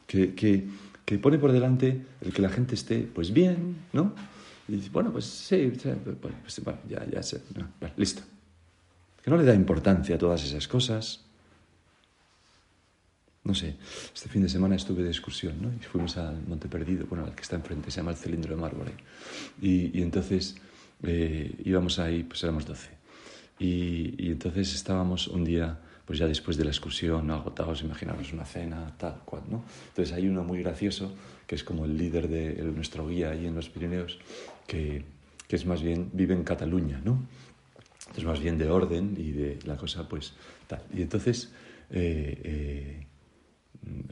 Que, 0.07 0.35
que, 0.35 1.19
pone 1.19 1.39
por 1.39 1.53
delante 1.53 2.05
el 2.21 2.33
que 2.33 2.43
la 2.43 2.49
gente 2.49 2.75
esté, 2.75 3.01
pues 3.01 3.33
bien, 3.33 3.77
¿no? 3.93 4.15
Y 4.69 4.77
dice, 4.77 4.91
bueno, 4.93 5.13
pues 5.13 5.25
sí, 5.25 5.73
pues, 6.21 6.77
ya, 6.89 7.07
ya 7.11 7.23
sé, 7.23 7.43
listo. 7.97 8.23
Que 9.23 9.31
no 9.31 9.37
le 9.37 9.45
da 9.45 9.55
importancia 9.55 10.17
a 10.17 10.19
todas 10.19 10.45
esas 10.45 10.67
cosas, 10.69 11.25
no 13.45 13.55
sé, 13.55 13.77
este 14.15 14.29
fin 14.31 14.43
de 14.43 14.49
semana 14.49 14.75
estuve 14.75 15.03
de 15.03 15.11
excursión, 15.11 15.61
¿no? 15.61 15.71
Y 15.73 15.85
fuimos 15.85 16.17
al 16.17 16.43
Monte 16.49 16.67
Perdido, 16.67 17.07
bueno, 17.07 17.27
al 17.27 17.35
que 17.35 17.43
está 17.43 17.57
enfrente, 17.57 17.91
se 17.91 17.99
llama 17.99 18.13
el 18.13 18.17
Cilindro 18.17 18.55
de 18.55 18.61
Mármol. 18.61 18.87
Y, 19.61 19.99
y, 19.99 20.03
entonces 20.03 20.57
eh, 21.03 21.55
íbamos 21.63 21.99
ahí, 21.99 22.23
pues 22.23 22.43
éramos 22.43 22.65
12. 22.65 22.89
Y, 23.59 24.15
y, 24.19 24.31
entonces 24.31 24.75
estábamos 24.75 25.29
un 25.29 25.45
día, 25.45 25.79
pues 26.07 26.19
ya 26.19 26.27
después 26.27 26.57
de 26.57 26.65
la 26.65 26.71
excursión, 26.71 27.31
agotados, 27.31 27.83
imaginaros 27.83 28.33
una 28.33 28.45
cena, 28.45 28.95
tal 28.99 29.21
cual, 29.25 29.43
¿no? 29.51 29.65
Entonces 29.89 30.15
hay 30.15 30.29
uno 30.29 30.45
muy 30.45 30.63
gracioso, 30.63 31.15
que 31.47 31.55
es 31.55 31.65
como 31.65 31.85
el 31.85 31.97
líder 31.97 32.29
de 32.29 32.63
nuestro 32.65 33.07
guía 33.09 33.31
ahí 33.31 33.47
en 33.47 33.55
los 33.55 33.69
Pirineos, 33.69 34.19
que, 34.67 35.05
que 35.49 35.57
es 35.57 35.67
más 35.67 35.83
bien, 35.83 36.11
vive 36.13 36.35
en 36.35 36.45
Cataluña, 36.45 37.01
¿no? 37.05 37.23
Entonces 38.01 38.25
más 38.25 38.41
bien 38.41 38.59
de 38.59 38.69
orden 38.69 39.15
y 39.17 39.33
de 39.33 39.59
la 39.65 39.77
cosa, 39.77 40.09
pues 40.09 40.35
tal. 40.67 40.83
Y 40.93 41.03
entonces... 41.03 41.53
Eh, 41.91 42.41
eh, 42.45 43.07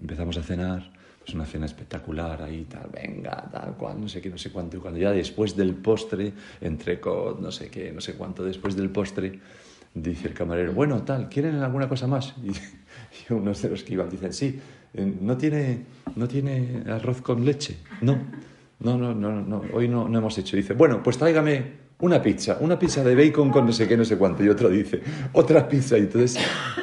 empezamos 0.01 0.37
a 0.37 0.43
cenar, 0.43 0.93
pues 1.21 1.35
una 1.35 1.47
cena 1.47 1.67
espectacular 1.67 2.43
ahí, 2.43 2.65
tal, 2.65 2.91
venga, 2.93 3.49
tal 3.51 3.77
cual, 3.77 4.01
no 4.01 4.09
sé 4.09 4.21
qué, 4.21 4.29
no 4.29 4.39
sé 4.39 4.51
cuánto. 4.51 4.77
Y 4.77 4.81
cuando 4.81 5.01
ya 5.01 5.13
después 5.13 5.57
del 5.57 5.75
postre, 5.75 6.33
entre 6.61 7.01
no 7.01 7.51
sé 7.51 7.71
qué, 7.71 7.93
no 7.93 8.01
sé 8.01 8.15
cuánto, 8.15 8.45
después 8.45 8.77
del 8.77 8.91
postre, 8.91 9.41
dice 9.95 10.29
el 10.29 10.35
camarero, 10.35 10.73
bueno, 10.73 11.03
tal, 11.03 11.29
¿quieren 11.29 11.57
alguna 11.57 11.89
cosa 11.89 12.07
más? 12.07 12.35
Y, 13.29 13.33
unos 13.33 13.61
de 13.61 13.69
los 13.69 13.83
que 13.83 13.93
iban 13.93 14.09
dicen, 14.09 14.33
sí, 14.33 14.59
eh, 14.95 15.15
¿no 15.21 15.37
tiene, 15.37 15.81
¿no 16.17 16.27
tiene 16.27 16.83
arroz 16.87 17.21
con 17.21 17.45
leche? 17.45 17.77
No, 18.01 18.19
no, 18.81 18.97
no, 18.97 19.15
no, 19.15 19.41
no 19.43 19.63
hoy 19.73 19.87
no, 19.87 20.09
no 20.09 20.19
hemos 20.19 20.37
hecho. 20.39 20.57
dice, 20.57 20.73
bueno, 20.73 21.03
pues 21.03 21.19
tráigame 21.19 21.83
una 22.03 22.21
pizza, 22.21 22.59
una 22.61 22.79
pizza 22.79 23.05
de 23.05 23.15
bacon 23.15 23.51
con 23.51 23.65
no 23.65 23.73
sé 23.73 23.87
qué, 23.87 23.97
no 23.97 24.05
sé 24.05 24.17
cuánto, 24.19 24.43
y 24.43 24.49
otro 24.49 24.69
dice, 24.69 25.01
otra 25.33 25.69
pizza, 25.69 25.97
y 25.97 26.03
entonces 26.03 26.37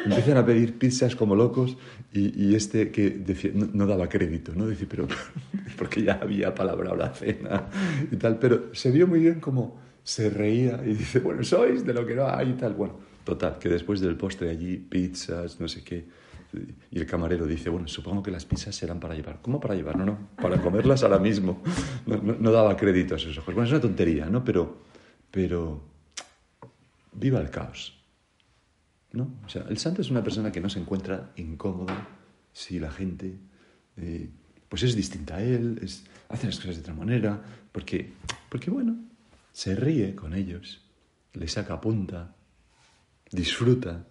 empiezan 0.06 0.38
a 0.38 0.46
pedir 0.46 0.78
pizzas 0.78 1.16
como 1.16 1.36
locos, 1.36 1.78
y, 2.14 2.56
este 2.56 2.90
que 2.90 3.10
decía, 3.10 3.52
no, 3.54 3.86
daba 3.86 4.08
crédito, 4.08 4.54
¿no? 4.56 4.66
Dice, 4.66 4.88
pero, 4.90 5.08
porque 5.78 6.04
ya 6.04 6.20
había 6.22 6.56
palabra 6.56 6.92
o 6.92 6.96
la 6.96 7.14
cena, 7.14 7.66
y 8.10 8.16
tal, 8.16 8.40
pero 8.40 8.74
se 8.74 8.92
vio 8.92 9.08
muy 9.08 9.20
bien 9.20 9.42
como 9.42 9.89
se 10.10 10.30
reía, 10.30 10.82
y 10.86 10.94
dice, 10.94 11.20
bueno, 11.20 11.44
sois 11.44 11.86
de 11.86 11.94
lo 11.94 12.06
que 12.06 12.16
no 12.16 12.28
hay, 12.28 12.50
y 12.50 12.54
tal, 12.54 12.74
bueno, 12.74 12.96
total, 13.24 13.60
que 13.60 13.70
después 13.70 14.00
del 14.02 14.16
postre 14.16 14.50
allí, 14.50 14.78
pizzas, 14.78 15.60
no 15.60 15.68
sé 15.68 15.84
qué, 15.84 16.06
y 16.90 16.98
el 16.98 17.06
camarero 17.06 17.46
dice, 17.46 17.70
bueno, 17.70 17.88
supongo 17.88 18.24
que 18.24 18.32
las 18.32 18.44
pizzas 18.44 18.76
serán 18.76 19.00
para 19.00 19.14
llevar. 19.14 19.40
¿Cómo 19.40 19.60
para 19.60 19.76
llevar? 19.76 19.96
No, 19.98 20.06
no, 20.06 20.30
para 20.42 20.60
comerlas 20.60 21.04
ahora 21.04 21.20
mismo. 21.20 21.62
No, 22.08 22.18
no 22.18 22.52
daba 22.52 22.76
crédito 22.76 23.14
a 23.14 23.18
esos 23.18 23.38
ojos. 23.38 23.54
Bueno, 23.54 23.68
es 23.68 23.72
una 23.72 23.82
tontería, 23.82 24.26
¿no? 24.26 24.44
Pero 24.44 24.80
pero 25.32 25.84
viva 27.14 27.40
el 27.40 27.50
caos. 27.50 27.96
¿no? 29.12 29.40
O 29.46 29.50
sea, 29.50 29.66
el 29.70 29.78
santo 29.78 30.02
es 30.02 30.10
una 30.10 30.24
persona 30.24 30.52
que 30.52 30.62
no 30.62 30.70
se 30.70 30.80
encuentra 30.80 31.32
incómoda 31.36 32.08
si 32.54 32.80
la 32.80 32.92
gente 32.92 33.38
eh, 33.98 34.30
pues 34.68 34.84
es 34.84 34.96
distinta 34.96 35.38
a 35.38 35.44
él, 35.44 35.80
es, 35.82 36.06
hace 36.30 36.46
las 36.46 36.58
cosas 36.58 36.76
de 36.76 36.82
otra 36.82 36.94
manera, 36.94 37.42
porque, 37.72 38.14
porque 38.50 38.70
bueno, 38.70 38.98
se 39.52 39.76
ríe 39.76 40.16
con 40.16 40.34
ellos, 40.34 40.82
le 41.34 41.48
saca 41.48 41.80
punta, 41.82 42.36
disfruta, 43.32 44.06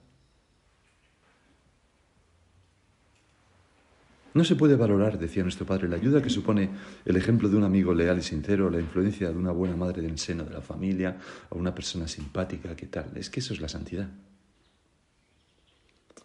No 4.39 4.45
se 4.45 4.55
puede 4.55 4.77
valorar, 4.77 5.19
decía 5.19 5.43
nuestro 5.43 5.67
padre, 5.67 5.89
la 5.89 5.97
ayuda 5.97 6.23
que 6.23 6.31
supone 6.31 6.71
el 7.05 7.17
ejemplo 7.17 7.49
de 7.49 7.57
un 7.57 7.65
amigo 7.65 7.93
leal 7.93 8.19
y 8.19 8.23
sincero, 8.23 8.71
la 8.71 8.79
influencia 8.79 9.31
de 9.31 9.37
una 9.37 9.51
buena 9.51 9.75
madre 9.75 10.01
del 10.01 10.17
seno 10.17 10.45
de 10.45 10.53
la 10.53 10.61
familia, 10.61 11.17
o 11.49 11.59
una 11.59 11.75
persona 11.75 12.07
simpática, 12.07 12.77
¿qué 12.77 12.87
tal? 12.87 13.17
Es 13.17 13.31
que 13.31 13.41
eso 13.41 13.53
es 13.53 13.61
la 13.61 13.69
santidad. 13.69 14.09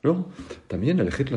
Luego, 0.04 0.30
también 0.68 1.00
elegir 1.00 1.36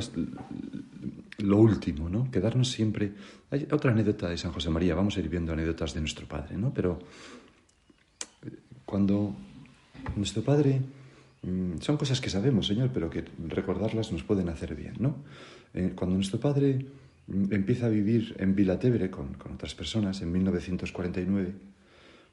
lo 1.38 1.56
último, 1.56 2.10
¿no? 2.10 2.30
Quedarnos 2.30 2.68
siempre... 2.68 3.14
Hay 3.50 3.66
otra 3.70 3.92
anécdota 3.92 4.28
de 4.28 4.36
San 4.36 4.52
José 4.52 4.68
María, 4.68 4.94
vamos 4.94 5.16
a 5.16 5.20
ir 5.20 5.30
viendo 5.30 5.54
anécdotas 5.54 5.94
de 5.94 6.00
nuestro 6.00 6.26
padre, 6.28 6.58
¿no? 6.58 6.74
Pero 6.74 6.98
cuando 8.86 9.34
nuestro 10.14 10.42
padre... 10.42 10.80
Mm, 11.42 11.78
son 11.80 11.96
cosas 11.98 12.20
que 12.20 12.30
sabemos, 12.30 12.66
Señor, 12.66 12.90
pero 12.94 13.10
que 13.10 13.24
recordarlas 13.46 14.10
nos 14.10 14.22
pueden 14.22 14.48
hacer 14.48 14.74
bien, 14.74 14.94
¿no? 14.98 15.16
Eh, 15.74 15.92
cuando 15.94 16.16
nuestro 16.16 16.40
padre 16.40 16.86
mm, 17.26 17.52
empieza 17.52 17.86
a 17.86 17.88
vivir 17.90 18.34
en 18.38 18.54
Vilatebre 18.54 19.10
con, 19.10 19.34
con 19.34 19.52
otras 19.52 19.74
personas 19.74 20.22
en 20.22 20.32
1949, 20.32 21.52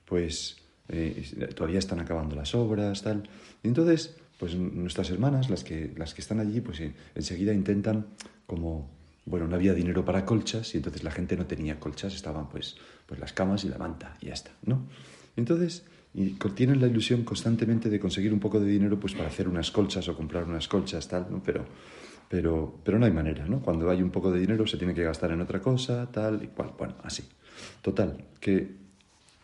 pues 0.06 0.58
eh, 0.90 1.30
todavía 1.56 1.80
están 1.80 2.00
acabando 2.00 2.36
las 2.36 2.56
obras, 2.56 3.02
tal. 3.02 3.30
Y 3.62 3.68
entonces, 3.68 4.16
pues 4.40 4.56
nuestras 4.56 5.10
hermanas, 5.10 5.50
las 5.50 5.64
que, 5.64 5.94
las 5.98 6.14
que 6.14 6.22
están 6.22 6.40
allí, 6.40 6.62
pues 6.62 6.82
enseguida 7.16 7.54
intentan 7.54 8.08
como, 8.46 8.90
bueno, 9.26 9.48
no 9.48 9.56
había 9.56 9.74
dinero 9.74 10.04
para 10.04 10.26
colchas 10.26 10.74
y 10.76 10.78
entonces 10.78 11.04
la 11.04 11.12
gente 11.12 11.38
no 11.38 11.46
tenía 11.46 11.80
colchas, 11.80 12.14
estaban 12.14 12.50
pues, 12.50 12.78
pues 13.06 13.20
las 13.20 13.34
camas 13.34 13.64
y 13.64 13.70
la 13.70 13.78
manta 13.78 14.18
y 14.22 14.28
ya 14.28 14.34
está, 14.34 14.52
¿no? 14.66 14.88
entonces 15.36 15.84
y 16.14 16.32
tienen 16.56 16.80
la 16.80 16.88
ilusión 16.88 17.24
constantemente 17.24 17.90
de 17.90 18.00
conseguir 18.00 18.34
un 18.34 18.40
poco 18.40 18.60
de 18.60 18.68
dinero 18.68 19.00
pues 19.00 19.14
para 19.14 19.28
hacer 19.28 19.48
unas 19.48 19.72
colchas 19.72 20.08
o 20.08 20.16
comprar 20.16 20.44
unas 20.44 20.68
colchas, 20.68 21.08
tal, 21.08 21.28
¿no? 21.30 21.42
Pero 21.44 21.66
pero, 22.34 22.80
pero 22.84 22.98
no 22.98 23.06
hay 23.06 23.12
manera, 23.12 23.46
¿no? 23.46 23.62
Cuando 23.62 23.92
hay 23.92 24.02
un 24.02 24.10
poco 24.10 24.32
de 24.32 24.40
dinero 24.40 24.66
se 24.66 24.78
tiene 24.78 24.96
que 24.96 25.04
gastar 25.04 25.30
en 25.30 25.42
otra 25.42 25.62
cosa, 25.62 26.10
tal 26.12 26.44
y 26.44 26.48
cual. 26.48 26.72
Bueno, 26.76 26.96
así. 27.04 27.24
Total, 27.84 28.26
que 28.40 28.76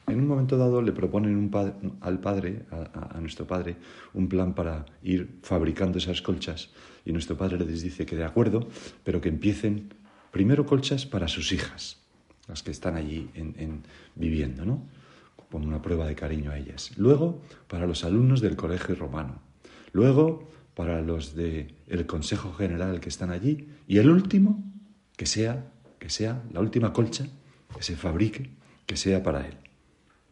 en 0.07 0.19
un 0.19 0.27
momento 0.27 0.57
dado 0.57 0.81
le 0.81 0.91
proponen 0.91 1.35
un 1.35 1.97
al 2.01 2.19
padre, 2.19 2.65
a, 2.71 3.19
nuestro 3.19 3.45
padre, 3.45 3.75
un 4.15 4.27
plan 4.27 4.55
para 4.55 4.87
ir 5.03 5.37
fabricando 5.43 5.99
esas 5.99 6.23
colchas 6.23 6.71
y 7.05 7.11
nuestro 7.11 7.37
padre 7.37 7.59
les 7.59 7.83
dice 7.83 8.07
que 8.07 8.15
de 8.15 8.25
acuerdo, 8.25 8.67
pero 9.03 9.21
que 9.21 9.29
empiecen 9.29 9.93
primero 10.31 10.65
colchas 10.65 11.05
para 11.05 11.27
sus 11.27 11.51
hijas, 11.51 11.99
las 12.47 12.63
que 12.63 12.71
están 12.71 12.95
allí 12.95 13.29
en, 13.35 13.83
viviendo, 14.15 14.65
¿no? 14.65 14.81
Como 15.51 15.67
una 15.67 15.81
prueba 15.81 16.05
de 16.05 16.15
cariño 16.15 16.51
a 16.51 16.57
ellas. 16.57 16.91
Luego, 16.97 17.41
para 17.67 17.87
los 17.87 18.03
alumnos 18.03 18.41
del 18.41 18.55
colegio 18.55 18.95
romano. 18.95 19.41
Luego, 19.91 20.49
para 20.75 21.01
los 21.01 21.35
del 21.35 21.73
el 21.87 22.05
Consejo 22.05 22.53
General 22.53 22.99
que 22.99 23.09
están 23.09 23.31
allí 23.31 23.67
y 23.87 23.97
el 23.97 24.09
último 24.09 24.63
que 25.17 25.25
sea 25.25 25.71
que 25.99 26.09
sea 26.09 26.43
la 26.53 26.61
última 26.61 26.93
colcha 26.93 27.27
que 27.75 27.83
se 27.83 27.95
fabrique 27.95 28.49
que 28.85 28.95
sea 28.97 29.21
para 29.21 29.45
él. 29.45 29.55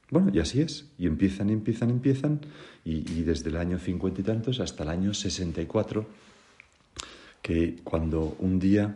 Bueno, 0.09 0.31
y 0.33 0.39
así 0.39 0.61
es. 0.61 0.89
Y 0.97 1.05
empiezan, 1.05 1.49
empiezan, 1.49 1.89
empiezan. 1.89 2.41
Y, 2.83 3.23
desde 3.23 3.49
el 3.49 3.57
año 3.57 3.77
cincuenta 3.77 4.21
y 4.21 4.23
tantos 4.23 4.59
hasta 4.61 4.83
el 4.83 4.89
año 4.89 5.13
64, 5.13 6.07
que 7.41 7.75
cuando 7.83 8.35
un 8.39 8.59
día 8.59 8.95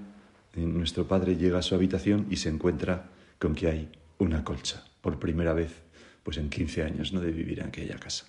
eh, 0.56 0.62
nuestro 0.62 1.08
padre 1.08 1.36
llega 1.36 1.60
a 1.60 1.62
su 1.62 1.76
habitación 1.76 2.28
y 2.30 2.38
se 2.38 2.50
encuentra 2.50 3.10
con 3.38 3.54
que 3.54 3.68
hay 3.68 3.90
una 4.18 4.44
colcha, 4.44 4.84
por 5.02 5.20
primera 5.20 5.54
vez, 5.54 5.84
pues 6.24 6.38
en 6.38 6.50
15 6.50 6.84
años, 6.84 7.14
¿no? 7.14 7.22
De 7.22 7.32
vivir 7.32 7.60
en 7.60 7.68
aquella 7.68 7.98
casa. 7.98 8.26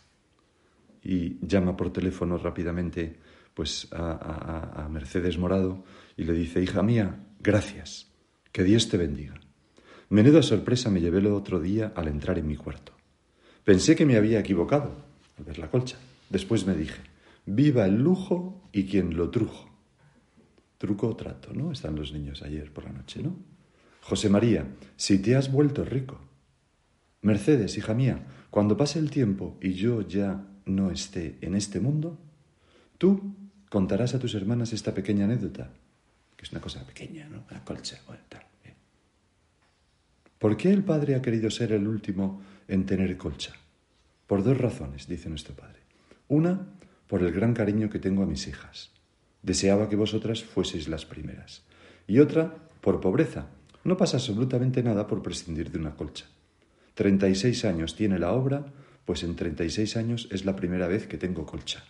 Y 1.03 1.37
llama 1.47 1.77
por 1.77 1.93
teléfono 1.93 2.39
rápidamente 2.39 3.17
pues 3.55 3.89
a, 3.93 4.85
a 4.85 4.89
Mercedes 4.89 5.37
Morado 5.37 5.85
y 6.17 6.25
le 6.25 6.33
dice, 6.33 6.63
hija 6.63 6.83
mía, 6.83 7.27
gracias, 7.41 8.11
que 8.51 8.63
Dios 8.63 8.89
te 8.89 8.97
bendiga. 8.97 9.35
Menuda 10.09 10.43
sorpresa 10.43 10.91
me 10.91 11.01
llevé 11.01 11.19
el 11.19 11.27
otro 11.29 11.59
día 11.59 11.93
al 11.97 12.09
entrar 12.09 12.39
en 12.39 12.47
mi 12.47 12.57
cuarto. 12.57 12.93
Pensé 13.65 13.97
que 13.97 14.07
me 14.07 14.17
había 14.17 14.41
equivocado 14.41 14.93
al 15.39 15.45
ver 15.45 15.59
la 15.59 15.71
colcha. 15.71 15.97
Después 16.29 16.67
me 16.67 16.75
dije, 16.75 17.01
viva 17.47 17.87
el 17.87 17.97
lujo 17.97 18.63
y 18.73 18.85
quien 18.85 19.17
lo 19.17 19.31
trujo. 19.31 19.71
Truco 20.79 21.09
o 21.09 21.17
trato, 21.17 21.53
¿no? 21.55 21.73
Están 21.73 21.97
los 21.97 22.13
niños 22.13 22.43
ayer 22.43 22.73
por 22.73 22.85
la 22.85 22.93
noche, 22.93 23.23
¿no? 23.23 23.37
José 24.03 24.29
María, 24.29 24.67
si 24.97 25.19
te 25.19 25.37
has 25.37 25.51
vuelto 25.51 25.85
rico. 25.85 26.21
Mercedes, 27.23 27.79
hija 27.79 27.95
mía, 27.95 28.27
cuando 28.51 28.77
pase 28.77 28.99
el 28.99 29.11
tiempo 29.11 29.57
y 29.61 29.75
yo 29.75 30.03
ya 30.03 30.45
no 30.67 30.91
esté 30.91 31.39
en 31.41 31.55
este 31.55 31.81
mundo, 31.81 32.19
tú 32.99 33.35
contarás 33.71 34.15
a 34.15 34.19
tus 34.19 34.35
hermanas 34.35 34.73
esta 34.73 34.93
pequeña 34.93 35.25
anécdota, 35.25 35.71
que 36.37 36.45
es 36.45 36.53
una 36.53 36.61
cosa 36.61 36.85
pequeña, 36.85 37.29
¿no? 37.29 37.45
Una 37.51 37.65
colcha, 37.65 38.01
bueno, 38.07 38.23
tal. 38.29 38.43
¿Por 40.43 40.57
qué 40.57 40.73
el 40.73 40.83
Padre 40.83 41.15
ha 41.15 41.23
querido 41.23 41.49
ser 41.53 41.71
el 41.71 41.87
último 41.87 42.43
en 42.67 42.85
tener 42.85 43.17
colcha? 43.17 43.53
Por 44.27 44.43
dos 44.43 44.59
razones, 44.59 45.07
dice 45.07 45.29
nuestro 45.29 45.55
Padre. 45.55 45.79
Una, 46.27 46.67
por 47.07 47.23
el 47.23 47.31
gran 47.31 47.55
cariño 47.55 47.89
que 47.89 48.01
tengo 48.01 48.25
a 48.25 48.27
mis 48.27 48.49
hijas. 48.49 48.91
Deseaba 49.43 49.89
que 49.89 49.95
vosotras 49.95 50.43
fueseis 50.43 50.89
las 50.89 51.07
primeras. 51.07 51.63
Y 52.09 52.19
otra, 52.19 52.57
por 52.81 53.01
pobreza. 53.01 53.51
No 53.85 53.97
pasa 53.97 54.17
absolutamente 54.17 54.83
nada 54.83 55.07
por 55.07 55.23
prescindir 55.23 55.71
de 55.71 55.79
una 55.79 55.95
colcha. 55.95 56.27
Treinta 56.95 57.29
y 57.29 57.35
seis 57.35 57.65
años 57.65 57.97
tiene 57.97 58.19
la 58.19 58.33
obra, 58.33 58.67
pues 59.05 59.23
en 59.23 59.37
treinta 59.37 59.65
y 59.65 59.71
seis 59.71 59.97
años 59.97 60.29
es 60.31 60.45
la 60.45 60.57
primera 60.57 60.87
vez 60.87 61.07
que 61.07 61.19
tengo 61.19 61.47
colcha. 61.47 61.85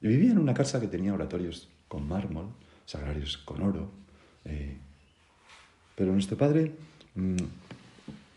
Y 0.00 0.08
vivía 0.08 0.32
en 0.32 0.38
una 0.38 0.54
casa 0.54 0.80
que 0.80 0.88
tenía 0.88 1.14
oratorios 1.14 1.68
con 1.88 2.08
mármol, 2.08 2.48
sagrarios 2.86 3.38
con 3.38 3.62
oro, 3.62 3.90
eh, 4.44 4.76
pero 5.94 6.12
nuestro 6.12 6.36
padre, 6.36 6.72
mm, 7.14 7.36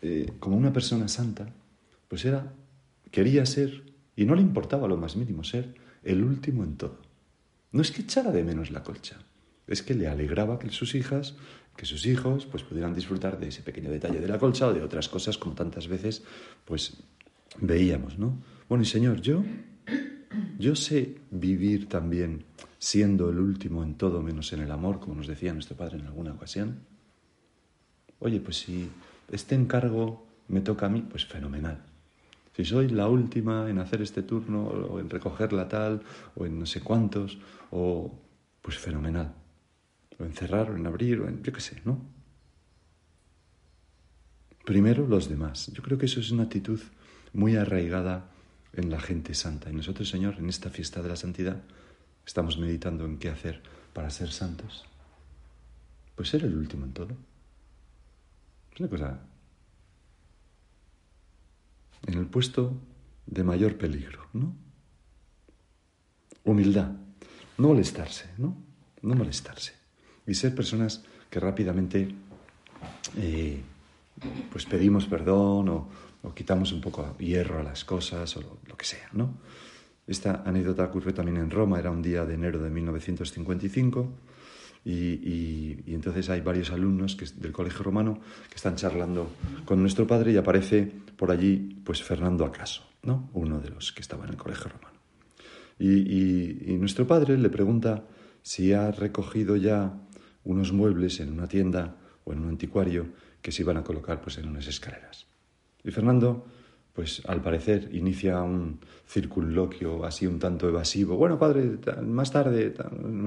eh, 0.02 0.32
como 0.38 0.56
una 0.56 0.72
persona 0.72 1.08
santa, 1.08 1.48
pues 2.08 2.24
era, 2.24 2.52
quería 3.10 3.44
ser, 3.46 3.82
y 4.14 4.24
no 4.24 4.34
le 4.34 4.42
importaba 4.42 4.86
lo 4.86 4.96
más 4.96 5.16
mínimo 5.16 5.42
ser, 5.42 5.74
el 6.04 6.22
último 6.22 6.62
en 6.62 6.76
todo. 6.76 7.02
No 7.72 7.82
es 7.82 7.90
que 7.90 8.02
echara 8.02 8.30
de 8.30 8.44
menos 8.44 8.70
la 8.70 8.84
colcha, 8.84 9.16
es 9.66 9.82
que 9.82 9.94
le 9.94 10.06
alegraba 10.06 10.58
que 10.58 10.70
sus 10.70 10.94
hijas, 10.94 11.34
que 11.76 11.86
sus 11.86 12.06
hijos, 12.06 12.46
pues 12.46 12.62
pudieran 12.62 12.94
disfrutar 12.94 13.38
de 13.38 13.48
ese 13.48 13.62
pequeño 13.62 13.90
detalle 13.90 14.20
de 14.20 14.28
la 14.28 14.38
colcha 14.38 14.66
o 14.68 14.72
de 14.72 14.82
otras 14.82 15.08
cosas 15.08 15.38
como 15.38 15.54
tantas 15.54 15.88
veces, 15.88 16.22
pues 16.64 16.96
veíamos, 17.60 18.18
¿no? 18.18 18.38
Bueno, 18.68 18.82
y 18.82 18.86
Señor, 18.86 19.20
yo, 19.20 19.44
yo 20.58 20.74
sé 20.74 21.16
vivir 21.30 21.88
también 21.88 22.44
siendo 22.78 23.30
el 23.30 23.38
último 23.38 23.82
en 23.82 23.94
todo 23.94 24.22
menos 24.22 24.52
en 24.52 24.60
el 24.60 24.70
amor, 24.70 25.00
como 25.00 25.14
nos 25.14 25.26
decía 25.26 25.52
nuestro 25.52 25.76
Padre 25.76 25.98
en 25.98 26.06
alguna 26.06 26.32
ocasión 26.32 26.80
oye, 28.20 28.40
pues 28.40 28.58
si 28.58 28.88
este 29.30 29.54
encargo 29.54 30.26
me 30.48 30.60
toca 30.60 30.86
a 30.86 30.88
mí, 30.88 31.02
pues 31.02 31.26
fenomenal. 31.26 31.82
Si 32.56 32.64
soy 32.64 32.88
la 32.88 33.08
última 33.08 33.68
en 33.68 33.78
hacer 33.78 34.00
este 34.00 34.22
turno, 34.22 34.64
o 34.66 34.98
en 34.98 35.10
recogerla 35.10 35.68
tal, 35.68 36.02
o 36.34 36.46
en 36.46 36.58
no 36.58 36.66
sé 36.66 36.80
cuántos, 36.80 37.38
o 37.70 38.12
pues 38.62 38.78
fenomenal. 38.78 39.34
O 40.18 40.24
en 40.24 40.32
cerrar, 40.32 40.70
o 40.70 40.76
en 40.76 40.86
abrir, 40.86 41.20
o 41.20 41.28
en 41.28 41.42
yo 41.42 41.52
qué 41.52 41.60
sé, 41.60 41.80
¿no? 41.84 42.00
Primero 44.64 45.06
los 45.06 45.28
demás. 45.28 45.70
Yo 45.72 45.82
creo 45.82 45.96
que 45.96 46.06
eso 46.06 46.20
es 46.20 46.30
una 46.32 46.44
actitud 46.44 46.80
muy 47.32 47.56
arraigada 47.56 48.30
en 48.72 48.90
la 48.90 48.98
gente 48.98 49.34
santa. 49.34 49.70
Y 49.70 49.74
nosotros, 49.74 50.08
Señor, 50.08 50.36
en 50.38 50.48
esta 50.48 50.70
fiesta 50.70 51.02
de 51.02 51.08
la 51.08 51.16
santidad, 51.16 51.62
estamos 52.26 52.58
meditando 52.58 53.04
en 53.04 53.18
qué 53.18 53.28
hacer 53.28 53.62
para 53.92 54.10
ser 54.10 54.32
santos. 54.32 54.84
Pues 56.16 56.30
ser 56.30 56.44
el 56.44 56.56
último 56.56 56.84
en 56.84 56.92
todo. 56.92 57.16
Es 58.74 58.80
una 58.80 58.88
cosa. 58.88 59.20
En 62.06 62.14
el 62.14 62.26
puesto 62.26 62.76
de 63.26 63.44
mayor 63.44 63.76
peligro, 63.76 64.26
¿no? 64.32 64.54
Humildad. 66.44 66.92
No 67.58 67.68
molestarse, 67.68 68.30
¿no? 68.38 68.56
No 69.02 69.14
molestarse. 69.14 69.85
Y 70.26 70.34
ser 70.34 70.54
personas 70.54 71.04
que 71.30 71.40
rápidamente 71.40 72.08
eh, 73.16 73.60
pues 74.50 74.66
pedimos 74.66 75.06
perdón 75.06 75.68
o, 75.68 75.88
quitamos 76.34 76.72
un 76.72 76.80
poco 76.80 77.16
hierro 77.18 77.60
a 77.60 77.62
las 77.62 77.84
cosas 77.84 78.36
o 78.36 78.40
lo, 78.40 78.76
que 78.76 78.84
sea, 78.84 79.08
¿no? 79.12 79.34
Esta 80.08 80.42
anécdota 80.44 80.84
ocurrió 80.84 81.14
también 81.14 81.36
en 81.36 81.50
Roma, 81.50 81.78
era 81.78 81.90
un 81.92 82.02
día 82.02 82.24
de 82.24 82.34
enero 82.34 82.60
de 82.60 82.68
1955 82.68 84.08
y, 84.84 85.84
entonces 85.86 86.28
hay 86.28 86.40
varios 86.40 86.72
alumnos 86.72 87.14
que, 87.14 87.26
del 87.26 87.52
colegio 87.52 87.84
romano 87.84 88.18
que 88.48 88.56
están 88.56 88.74
charlando 88.74 89.30
con 89.64 89.80
nuestro 89.80 90.06
padre 90.06 90.32
y 90.32 90.36
aparece 90.36 90.90
por 91.16 91.30
allí 91.30 91.76
pues 91.84 92.02
Fernando 92.02 92.44
Acaso, 92.44 92.82
¿no? 93.04 93.30
uno 93.32 93.60
de 93.60 93.70
los 93.70 93.92
que 93.92 94.00
estaba 94.00 94.24
en 94.24 94.30
el 94.30 94.36
colegio 94.36 94.68
romano. 94.68 94.98
Y, 95.78 96.72
y 96.72 96.76
nuestro 96.78 97.06
padre 97.06 97.38
le 97.38 97.50
pregunta 97.50 98.04
si 98.42 98.72
ha 98.72 98.90
recogido 98.90 99.54
ya 99.56 99.92
unos 100.46 100.72
muebles 100.72 101.20
en 101.20 101.32
una 101.32 101.46
tienda 101.46 101.96
o 102.24 102.32
en 102.32 102.40
un 102.40 102.48
anticuario 102.48 103.08
que 103.42 103.52
se 103.52 103.62
iban 103.62 103.76
a 103.76 103.84
colocar 103.84 104.22
pues 104.22 104.38
en 104.38 104.48
unas 104.48 104.66
escaleras. 104.66 105.26
Y 105.84 105.90
Fernando 105.90 106.46
pues 106.96 107.20
al 107.26 107.42
parecer 107.42 107.90
inicia 107.92 108.40
un 108.40 108.80
circunloquio 109.06 110.06
así 110.06 110.26
un 110.26 110.38
tanto 110.38 110.66
evasivo. 110.66 111.16
Bueno, 111.18 111.38
padre, 111.38 111.78
más 112.02 112.32
tarde, 112.32 112.72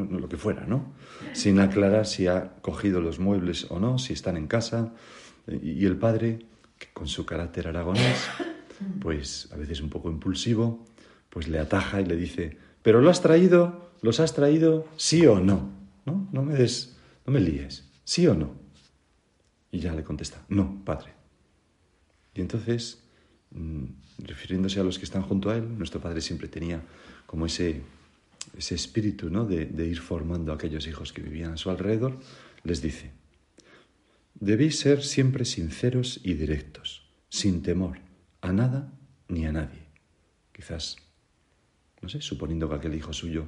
lo 0.09 0.27
que 0.27 0.37
fuera, 0.37 0.65
¿no? 0.65 0.91
Sin 1.33 1.59
aclarar 1.59 2.07
si 2.07 2.25
ha 2.25 2.53
cogido 2.61 2.99
los 2.99 3.19
muebles 3.19 3.69
o 3.69 3.79
no, 3.79 3.99
si 3.99 4.13
están 4.13 4.37
en 4.37 4.47
casa. 4.47 4.93
Y 5.61 5.85
el 5.85 5.97
padre, 5.97 6.39
con 6.93 7.07
su 7.07 7.27
carácter 7.27 7.67
aragonés, 7.67 8.27
pues 8.99 9.47
a 9.53 9.55
veces 9.55 9.81
un 9.81 9.89
poco 9.91 10.09
impulsivo, 10.09 10.83
pues 11.29 11.47
le 11.47 11.59
ataja 11.59 12.01
y 12.01 12.05
le 12.05 12.15
dice, 12.15 12.57
pero 12.81 13.01
lo 13.01 13.11
has 13.11 13.21
traído, 13.21 13.91
los 14.01 14.19
has 14.19 14.33
traído, 14.33 14.87
sí 14.97 15.27
o 15.27 15.39
no, 15.39 15.69
¿no? 16.07 16.27
No 16.31 16.41
me 16.41 16.55
des, 16.55 16.97
me 17.29 17.39
líes, 17.39 17.89
sí 18.03 18.27
o 18.27 18.33
no. 18.33 18.55
Y 19.71 19.79
ya 19.79 19.93
le 19.93 20.03
contesta, 20.03 20.43
no, 20.49 20.83
padre. 20.83 21.13
Y 22.33 22.41
entonces 22.41 23.03
Mm, 23.51 23.85
refiriéndose 24.19 24.79
a 24.79 24.83
los 24.83 24.99
que 24.99 25.05
están 25.05 25.23
junto 25.23 25.49
a 25.49 25.57
él, 25.57 25.77
nuestro 25.77 25.99
padre 25.99 26.21
siempre 26.21 26.47
tenía 26.47 26.83
como 27.25 27.47
ese, 27.47 27.81
ese 28.55 28.75
espíritu 28.75 29.29
¿no? 29.29 29.45
de, 29.45 29.65
de 29.65 29.87
ir 29.87 29.99
formando 29.99 30.51
a 30.51 30.55
aquellos 30.55 30.85
hijos 30.87 31.13
que 31.13 31.21
vivían 31.21 31.53
a 31.53 31.57
su 31.57 31.69
alrededor, 31.69 32.19
les 32.63 32.81
dice, 32.81 33.11
debéis 34.35 34.79
ser 34.79 35.03
siempre 35.03 35.45
sinceros 35.45 36.19
y 36.23 36.33
directos, 36.33 37.09
sin 37.29 37.63
temor 37.63 37.99
a 38.41 38.53
nada 38.53 38.93
ni 39.27 39.45
a 39.45 39.51
nadie. 39.51 39.87
Quizás, 40.51 40.97
no 42.01 42.09
sé, 42.09 42.21
suponiendo 42.21 42.69
que 42.69 42.75
aquel 42.75 42.93
hijo 42.93 43.13
suyo 43.13 43.47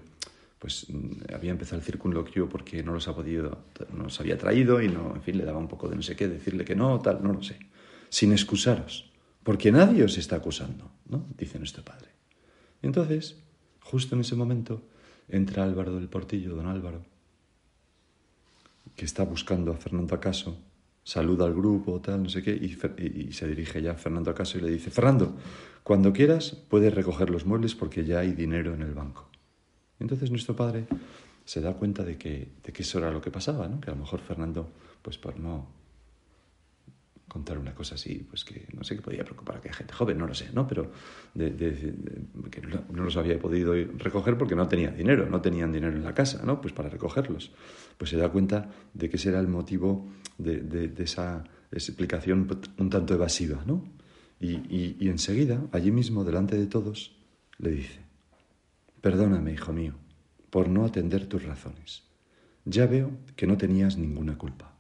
pues 0.61 0.85
mm, 0.89 1.33
había 1.33 1.49
empezado 1.49 1.77
el 1.79 1.83
circunloquio 1.83 2.47
porque 2.47 2.83
no 2.83 2.93
los 2.93 3.07
ha 3.07 3.15
podido, 3.15 3.65
no 3.95 4.03
los 4.03 4.19
había 4.19 4.37
traído 4.37 4.79
y 4.79 4.87
no, 4.87 5.15
en 5.15 5.21
fin, 5.23 5.35
le 5.39 5.43
daba 5.43 5.57
un 5.57 5.67
poco 5.67 5.89
de 5.89 5.95
no 5.95 6.03
sé 6.03 6.15
qué, 6.15 6.27
decirle 6.27 6.63
que 6.63 6.75
no, 6.75 6.99
tal, 6.99 7.23
no 7.23 7.33
lo 7.33 7.41
sé. 7.41 7.57
Sin 8.09 8.31
excusaros, 8.31 9.11
porque 9.41 9.71
nadie 9.71 10.03
os 10.03 10.19
está 10.19 10.35
acusando, 10.35 10.91
¿no? 11.09 11.25
Dice 11.35 11.57
nuestro 11.57 11.83
padre. 11.83 12.09
Y 12.83 12.85
entonces, 12.85 13.41
justo 13.79 14.13
en 14.13 14.21
ese 14.21 14.35
momento, 14.35 14.83
entra 15.27 15.63
Álvaro 15.63 15.95
del 15.95 16.09
Portillo, 16.09 16.55
don 16.55 16.67
Álvaro, 16.67 17.01
que 18.95 19.05
está 19.05 19.23
buscando 19.23 19.71
a 19.71 19.77
Fernando 19.77 20.13
Acaso, 20.13 20.59
saluda 21.03 21.45
al 21.45 21.55
grupo, 21.55 21.99
tal, 22.01 22.21
no 22.21 22.29
sé 22.29 22.43
qué, 22.43 22.51
y, 22.53 23.31
se 23.33 23.47
dirige 23.47 23.81
ya 23.81 23.93
a 23.93 23.95
Fernando 23.95 24.29
Acaso 24.29 24.59
y 24.59 24.61
le 24.61 24.69
dice, 24.69 24.91
Fernando, 24.91 25.35
cuando 25.81 26.13
quieras 26.13 26.51
puedes 26.69 26.93
recoger 26.93 27.31
los 27.31 27.47
muebles 27.47 27.73
porque 27.73 28.05
ya 28.05 28.19
hay 28.19 28.33
dinero 28.33 28.75
en 28.75 28.83
el 28.83 28.93
banco. 28.93 29.30
Entonces 30.01 30.29
nuestro 30.29 30.55
padre 30.55 30.85
se 31.45 31.61
da 31.61 31.73
cuenta 31.73 32.03
de 32.03 32.17
que, 32.17 32.47
de 32.63 32.73
que 32.73 32.83
eso 32.83 32.97
era 32.99 33.11
lo 33.11 33.21
que 33.21 33.31
pasaba, 33.31 33.67
¿no? 33.67 33.79
que 33.79 33.89
a 33.89 33.93
lo 33.93 33.99
mejor 33.99 34.19
Fernando, 34.21 34.69
pues 35.01 35.17
por 35.17 35.39
no 35.39 35.81
contar 37.27 37.57
una 37.57 37.73
cosa 37.73 37.95
así, 37.95 38.27
pues 38.29 38.43
que 38.43 38.67
no 38.73 38.83
sé 38.83 38.97
qué 38.97 39.01
podía 39.01 39.23
preocupar 39.23 39.55
a 39.55 39.59
aquella 39.59 39.75
gente 39.75 39.93
joven, 39.93 40.17
no 40.17 40.27
lo 40.27 40.33
sé, 40.33 40.49
¿no? 40.53 40.67
Pero 40.67 40.91
de, 41.33 41.55
que 42.51 42.61
no, 42.61 43.03
los 43.03 43.15
había 43.15 43.39
podido 43.39 43.73
recoger 43.73 44.37
porque 44.37 44.53
no 44.53 44.67
tenía 44.67 44.91
dinero, 44.91 45.25
no 45.29 45.39
tenían 45.39 45.71
dinero 45.71 45.95
en 45.95 46.03
la 46.03 46.13
casa, 46.13 46.43
¿no? 46.43 46.59
Pues 46.59 46.73
para 46.73 46.89
recogerlos. 46.89 47.51
Pues 47.97 48.09
se 48.09 48.17
da 48.17 48.27
cuenta 48.27 48.69
de 48.93 49.09
que 49.09 49.15
ese 49.15 49.29
era 49.29 49.39
el 49.39 49.47
motivo 49.47 50.09
de, 50.37 50.91
esa 50.97 51.45
explicación 51.71 52.49
un 52.77 52.89
tanto 52.89 53.13
evasiva, 53.13 53.63
¿no? 53.65 53.85
y 54.41 55.07
enseguida, 55.07 55.61
allí 55.71 55.91
mismo, 55.91 56.25
delante 56.25 56.57
de 56.57 56.65
todos, 56.65 57.15
le 57.59 57.69
dice, 57.69 57.99
perdóname, 59.01 59.51
hijo 59.53 59.73
mío, 59.73 59.93
por 60.49 60.69
no 60.69 60.85
atender 60.85 61.27
tus 61.27 61.43
razones. 61.43 62.03
Ya 62.65 62.85
veo 62.85 63.11
que 63.35 63.47
no 63.47 63.57
tenías 63.57 63.97
ninguna 63.97 64.37
culpa. 64.37 64.71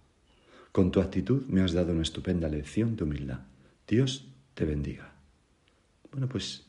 Con 0.71 0.91
tu 0.91 1.01
actitud 1.01 1.45
me 1.47 1.61
has 1.61 1.73
dado 1.73 1.91
una 1.91 2.03
estupenda 2.03 2.47
lección 2.47 2.95
de 2.95 3.03
humildad. 3.03 3.39
Dios 3.87 4.27
te 4.53 4.65
bendiga. 4.65 5.11
Bueno, 6.11 6.29
pues 6.29 6.65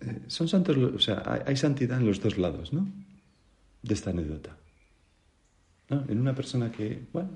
eh, 0.00 0.22
son 0.26 0.48
santos, 0.48 0.76
o 0.76 0.98
sea, 0.98 1.42
hay, 1.46 1.56
santidad 1.56 1.98
en 1.98 2.06
los 2.06 2.20
dos 2.20 2.38
lados, 2.38 2.72
¿no? 2.72 2.86
De 3.82 3.94
esta 3.94 4.10
anécdota. 4.10 4.56
En 5.88 6.20
una 6.20 6.34
persona 6.34 6.72
que, 6.72 7.06
bueno, 7.12 7.30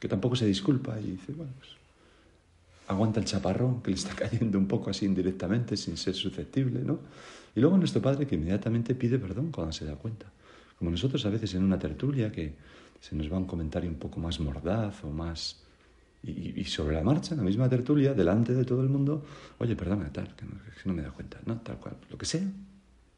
que 0.00 0.08
tampoco 0.08 0.36
se 0.36 0.46
disculpa 0.46 0.98
y 1.00 1.12
dice, 1.12 1.32
bueno, 1.32 1.52
pues 1.58 1.70
aguanta 2.88 3.20
el 3.20 3.26
chaparrón 3.26 3.82
que 3.82 3.90
le 3.90 3.96
está 3.96 4.14
cayendo 4.16 4.58
un 4.58 4.66
poco 4.66 4.90
así 4.90 5.06
indirectamente, 5.06 5.76
sin 5.76 5.96
ser 5.96 6.14
susceptible, 6.14 6.80
¿no? 6.80 7.00
Y 7.56 7.60
luego 7.60 7.76
nuestro 7.78 8.02
padre 8.02 8.26
que 8.26 8.34
inmediatamente 8.34 8.94
pide 8.94 9.18
perdón 9.18 9.50
cuando 9.52 9.72
se 9.72 9.84
da 9.84 9.94
cuenta. 9.94 10.26
Como 10.78 10.90
nosotros 10.90 11.24
a 11.24 11.30
veces 11.30 11.54
en 11.54 11.62
una 11.62 11.78
tertulia 11.78 12.32
que 12.32 12.54
se 13.00 13.14
nos 13.14 13.32
va 13.32 13.38
un 13.38 13.46
comentario 13.46 13.88
un 13.88 13.96
poco 13.96 14.20
más 14.20 14.40
mordaz 14.40 15.04
o 15.04 15.10
más... 15.10 15.60
Y, 16.26 16.64
sobre 16.64 16.96
la 16.96 17.02
marcha, 17.02 17.34
en 17.34 17.40
la 17.40 17.44
misma 17.44 17.68
tertulia, 17.68 18.14
delante 18.14 18.54
de 18.54 18.64
todo 18.64 18.80
el 18.80 18.88
mundo, 18.88 19.26
oye, 19.58 19.76
perdona, 19.76 20.10
tal, 20.10 20.34
que 20.34 20.46
no, 20.46 20.52
que 20.52 20.88
no 20.88 20.94
me 20.94 21.02
da 21.02 21.10
cuenta, 21.10 21.38
no, 21.44 21.58
tal 21.60 21.76
cual, 21.76 21.96
lo 22.10 22.16
que 22.16 22.24
sea, 22.24 22.40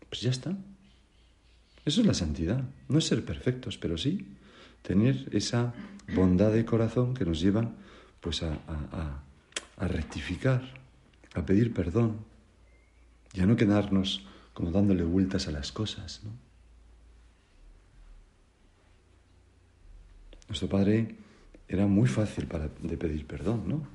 pues 0.09 0.23
ya 0.23 0.31
está. 0.31 0.57
Eso 1.85 2.01
es 2.01 2.07
la 2.09 2.15
santidad, 2.15 2.65
no 2.89 2.99
es 2.99 3.05
ser 3.05 3.25
perfectos, 3.25 3.79
pero 3.79 3.97
sí 3.97 4.27
tener 4.83 5.29
esa 5.31 5.73
bondad 6.17 6.51
de 6.51 6.65
corazón 6.65 7.15
que 7.15 7.25
nos 7.25 7.39
lleva 7.39 7.71
pues 8.21 8.43
a, 8.43 8.59
a 8.67 9.23
rectificar, 9.79 10.63
a 11.35 11.45
pedir 11.45 11.75
perdón 11.75 12.25
y 13.35 13.41
a 13.41 13.47
no 13.47 13.57
quedarnos 13.57 14.27
como 14.55 14.71
dándole 14.71 15.05
vueltas 15.05 15.49
a 15.49 15.53
las 15.53 15.71
cosas, 15.73 16.23
¿no? 16.25 16.31
Nuestro 20.49 20.69
padre 20.69 21.17
era 21.69 21.87
muy 21.87 22.09
fácil 22.09 22.47
para, 22.47 22.69
de 22.69 22.97
pedir 22.97 23.27
perdón, 23.27 23.65
¿no? 23.67 23.89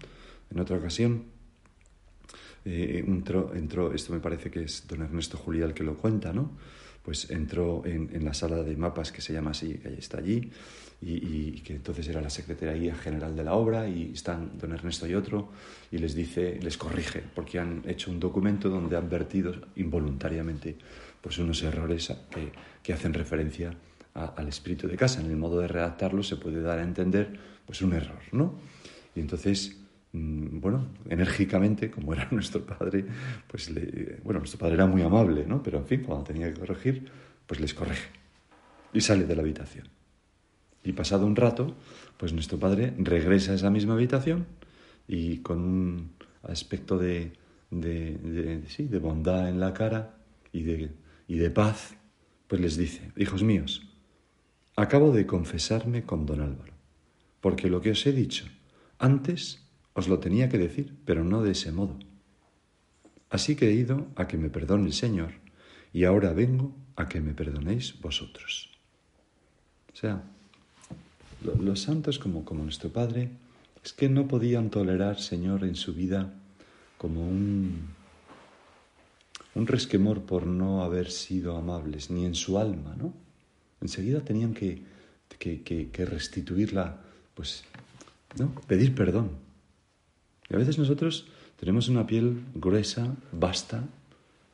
En 0.52 0.60
otra 0.60 0.78
ocasión 0.78 1.24
eh, 2.66 3.04
entró, 3.08 3.56
entró, 3.56 3.94
esto 3.94 4.14
me 4.14 4.20
parece 4.20 4.52
que 4.52 4.64
es 4.64 4.86
don 4.88 5.02
Ernesto 5.02 5.38
Julián 5.38 5.74
que 5.74 5.84
lo 5.84 5.96
cuenta, 5.96 6.34
¿no? 6.34 6.52
Pues 7.04 7.30
entró 7.32 7.84
en, 7.86 8.24
la 8.24 8.34
sala 8.34 8.64
de 8.64 8.76
mapas 8.78 9.12
que 9.12 9.22
se 9.22 9.34
llama 9.34 9.52
así, 9.52 9.76
que 9.76 9.94
está 9.96 10.20
allí, 10.20 10.52
y, 11.02 11.62
que 11.62 11.74
entonces 11.74 12.08
era 12.08 12.22
la 12.22 12.30
Secretaría 12.30 12.94
General 12.96 13.36
de 13.36 13.44
la 13.44 13.54
Obra, 13.54 13.88
y 13.88 14.12
están 14.14 14.58
don 14.60 14.72
Ernesto 14.72 15.08
y 15.08 15.16
otro, 15.16 15.50
y 15.92 15.98
les 15.98 16.14
dice, 16.14 16.60
les 16.62 16.78
corrige, 16.78 17.24
porque 17.34 17.60
han 17.60 17.82
hecho 17.88 18.12
un 18.12 18.20
documento 18.20 18.70
donde 18.70 18.98
han 18.98 19.10
vertido 19.10 19.54
involuntariamente 19.76 20.78
pues 21.22 21.38
unos 21.40 21.62
errores 21.64 22.14
que, 22.30 22.52
que 22.84 22.94
hacen 22.94 23.14
referencia 23.14 23.76
al 24.14 24.48
espíritu 24.48 24.88
de 24.88 24.98
casa. 24.98 25.22
En 25.22 25.28
el 25.28 25.38
modo 25.38 25.60
de 25.60 25.68
redactarlo 25.68 26.24
se 26.24 26.36
puede 26.36 26.62
dar 26.62 26.80
a 26.80 26.84
entender 26.84 27.40
pues 27.66 27.82
un 27.82 27.94
error, 27.94 28.22
¿no? 28.32 28.56
Y 29.16 29.20
entonces, 29.20 29.81
bueno, 30.14 30.88
enérgicamente, 31.10 31.90
como 31.90 32.14
era 32.14 32.28
nuestro 32.32 32.66
padre, 32.66 33.06
pues 33.48 33.72
bueno, 34.24 34.40
nuestro 34.40 34.60
padre 34.60 34.76
era 34.76 34.86
muy 34.86 35.02
amable, 35.02 35.46
¿no? 35.46 35.62
Pero 35.64 35.80
en 35.80 35.86
fin, 35.86 36.04
cuando 36.04 36.26
tenía 36.26 36.54
que 36.54 36.60
corregir, 36.60 37.10
pues 37.48 37.60
les 37.60 37.74
corrige 37.74 38.10
y 38.94 39.02
sale 39.02 39.26
de 39.26 39.36
la 39.36 39.42
habitación. 39.42 39.88
Y 40.84 40.94
pasado 40.94 41.26
un 41.26 41.36
rato, 41.36 41.76
pues 42.18 42.34
nuestro 42.34 42.60
padre 42.60 42.94
regresa 42.98 43.52
a 43.52 43.56
esa 43.56 43.70
misma 43.70 43.94
habitación 43.94 44.48
y 45.08 45.38
con 45.38 45.60
un 45.60 46.12
aspecto 46.44 46.98
de, 46.98 47.34
de, 47.70 48.64
sí, 48.68 48.86
de 48.86 49.00
bondad 49.00 49.48
en 49.48 49.60
la 49.60 49.74
cara 49.74 50.16
y 50.52 50.64
de, 50.64 50.92
y 51.28 51.38
de 51.38 51.52
paz, 51.52 51.96
pues 52.48 52.60
les 52.60 52.78
dice, 52.78 53.12
hijos 53.16 53.44
míos, 53.44 53.92
Acabo 54.76 55.12
de 55.12 55.28
confesarme 55.28 56.04
con 56.04 56.26
don 56.26 56.40
Álvaro, 56.40 56.74
porque 57.42 57.70
lo 57.70 57.82
que 57.82 57.92
os 57.92 58.06
he 58.08 58.14
dicho 58.14 58.46
antes 59.00 59.61
os 59.94 60.08
lo 60.08 60.20
tenía 60.20 60.50
que 60.50 60.58
decir, 60.58 60.94
pero 61.06 61.24
no 61.24 61.42
de 61.44 61.52
ese 61.52 61.72
modo. 61.72 61.98
Así 63.30 63.56
que 63.56 63.70
he 63.70 63.74
ido 63.74 64.08
a 64.16 64.28
que 64.28 64.38
me 64.38 64.50
perdone 64.50 64.88
el 64.88 64.94
Señor 64.94 65.32
y 65.94 66.06
ahora 66.06 66.34
vengo 66.34 66.76
a 66.96 67.08
que 67.08 67.22
me 67.22 67.34
perdonéis 67.34 68.00
vosotros. 68.00 68.70
O 69.94 69.96
sea, 69.96 70.24
los 71.44 71.80
santos 71.82 72.20
como, 72.20 72.46
como 72.46 72.64
nuestro 72.64 72.90
Padre 72.90 73.30
es 73.84 73.94
que 73.94 74.10
no 74.10 74.28
podían 74.28 74.70
tolerar, 74.70 75.20
Señor, 75.20 75.64
en 75.64 75.76
su 75.76 75.94
vida 75.94 76.34
como 76.98 77.28
un, 77.28 77.90
un 79.56 79.68
resquemor 79.68 80.22
por 80.22 80.46
no 80.46 80.84
haber 80.84 81.10
sido 81.10 81.58
amables, 81.58 82.12
ni 82.12 82.26
en 82.26 82.36
su 82.36 82.60
alma, 82.60 82.96
¿no? 82.98 83.14
enseguida 83.82 84.22
tenían 84.22 84.54
que, 84.54 84.84
que, 85.40 86.06
restituirla, 86.06 87.02
pues, 87.34 87.64
¿no? 88.38 88.54
Pedir 88.68 88.96
perdón. 88.96 89.32
Y 90.52 90.56
a 90.56 90.58
veces 90.58 90.78
nosotros 90.78 91.28
tenemos 91.58 91.88
una 91.88 92.06
piel 92.06 92.44
gruesa, 92.54 93.16
vasta, 93.32 93.86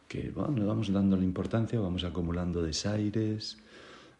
que 0.07 0.29
bueno, 0.29 0.67
vamos 0.67 0.93
dando 0.93 1.17
la 1.17 1.23
importancia, 1.23 1.79
vamos 1.79 2.03
acumulando 2.03 2.61
desaires, 2.61 3.57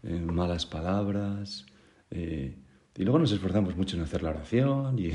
eh, 0.01 0.19
malas 0.19 0.65
palabras, 0.65 1.67
eh, 2.09 2.55
y 2.95 3.03
luego 3.03 3.19
nos 3.19 3.31
esforzamos 3.31 3.77
mucho 3.77 3.95
en 3.95 4.01
hacer 4.01 4.23
la 4.23 4.31
oración 4.31 4.97
y, 4.97 5.11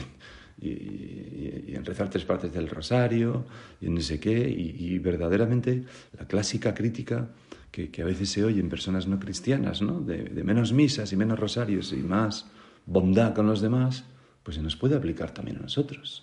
en 0.65 1.85
rezar 1.85 2.09
tres 2.09 2.25
partes 2.25 2.53
del 2.53 2.69
rosario 2.69 3.45
y 3.81 3.87
en 3.87 3.95
no 3.95 4.01
sé 4.01 4.21
qué, 4.21 4.49
y, 4.49 4.97
verdaderamente 5.01 5.83
la 6.17 6.29
clásica 6.29 6.73
crítica 6.73 7.31
que, 7.73 7.91
a 8.01 8.05
veces 8.05 8.31
se 8.31 8.45
oye 8.45 8.61
en 8.61 8.69
personas 8.69 9.09
no 9.09 9.19
cristianas, 9.19 9.83
¿no? 9.83 10.01
De, 10.01 10.45
menos 10.45 10.73
misas 10.73 11.13
y 11.13 11.17
menos 11.17 11.41
rosarios 11.41 11.93
y 11.93 11.97
más 11.97 12.47
bondad 12.87 13.35
con 13.35 13.49
los 13.49 13.61
demás, 13.61 14.05
pues 14.45 14.57
se 14.57 14.63
nos 14.63 14.77
puede 14.77 14.95
aplicar 14.95 15.35
también 15.35 15.57
a 15.57 15.63
nosotros. 15.63 16.23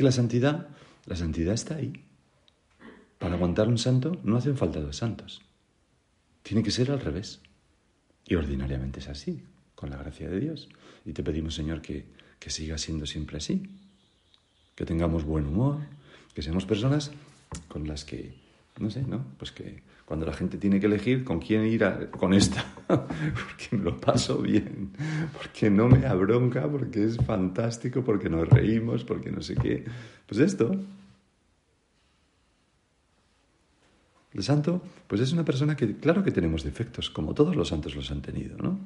Que 0.00 0.04
la 0.04 0.12
santidad, 0.12 0.68
la 1.04 1.14
santidad 1.14 1.52
está 1.52 1.74
ahí. 1.74 1.92
Para 3.18 3.34
aguantar 3.34 3.68
un 3.68 3.76
santo 3.76 4.18
no 4.24 4.38
hacen 4.38 4.56
falta 4.56 4.80
dos 4.80 4.96
santos. 4.96 5.42
Tiene 6.42 6.62
que 6.62 6.70
ser 6.70 6.90
al 6.90 7.00
revés. 7.00 7.42
Y 8.24 8.34
ordinariamente 8.34 9.00
es 9.00 9.08
así, 9.08 9.44
con 9.74 9.90
la 9.90 9.98
gracia 9.98 10.30
de 10.30 10.40
Dios. 10.40 10.70
Y 11.04 11.12
te 11.12 11.22
pedimos, 11.22 11.54
Señor, 11.54 11.82
que, 11.82 12.06
que 12.38 12.48
siga 12.48 12.78
siendo 12.78 13.04
siempre 13.04 13.36
así. 13.36 13.68
Que 14.74 14.86
tengamos 14.86 15.24
buen 15.24 15.44
humor, 15.44 15.80
que 16.32 16.40
seamos 16.40 16.64
personas 16.64 17.10
con 17.68 17.86
las 17.86 18.06
que 18.06 18.32
no 18.78 18.88
sé, 18.88 19.02
¿no? 19.02 19.22
Pues 19.36 19.52
que 19.52 19.82
cuando 20.10 20.26
la 20.26 20.32
gente 20.32 20.58
tiene 20.58 20.80
que 20.80 20.86
elegir 20.86 21.22
con 21.22 21.38
quién 21.38 21.64
ir 21.66 21.84
con 22.18 22.34
esta, 22.34 22.64
porque 22.88 23.68
me 23.70 23.84
lo 23.84 23.96
paso 23.96 24.38
bien, 24.38 24.90
porque 25.32 25.70
no 25.70 25.86
me 25.86 26.04
abronca, 26.04 26.68
porque 26.68 27.04
es 27.04 27.16
fantástico, 27.18 28.02
porque 28.02 28.28
nos 28.28 28.48
reímos, 28.48 29.04
porque 29.04 29.30
no 29.30 29.40
sé 29.40 29.54
qué. 29.54 29.84
Pues 30.26 30.40
esto. 30.40 30.72
El 34.34 34.42
santo, 34.42 34.82
pues 35.06 35.20
es 35.20 35.32
una 35.32 35.44
persona 35.44 35.76
que, 35.76 35.96
claro 35.98 36.24
que 36.24 36.32
tenemos 36.32 36.64
defectos, 36.64 37.08
como 37.08 37.32
todos 37.32 37.54
los 37.54 37.68
santos 37.68 37.94
los 37.94 38.10
han 38.10 38.20
tenido, 38.20 38.58
¿no? 38.58 38.80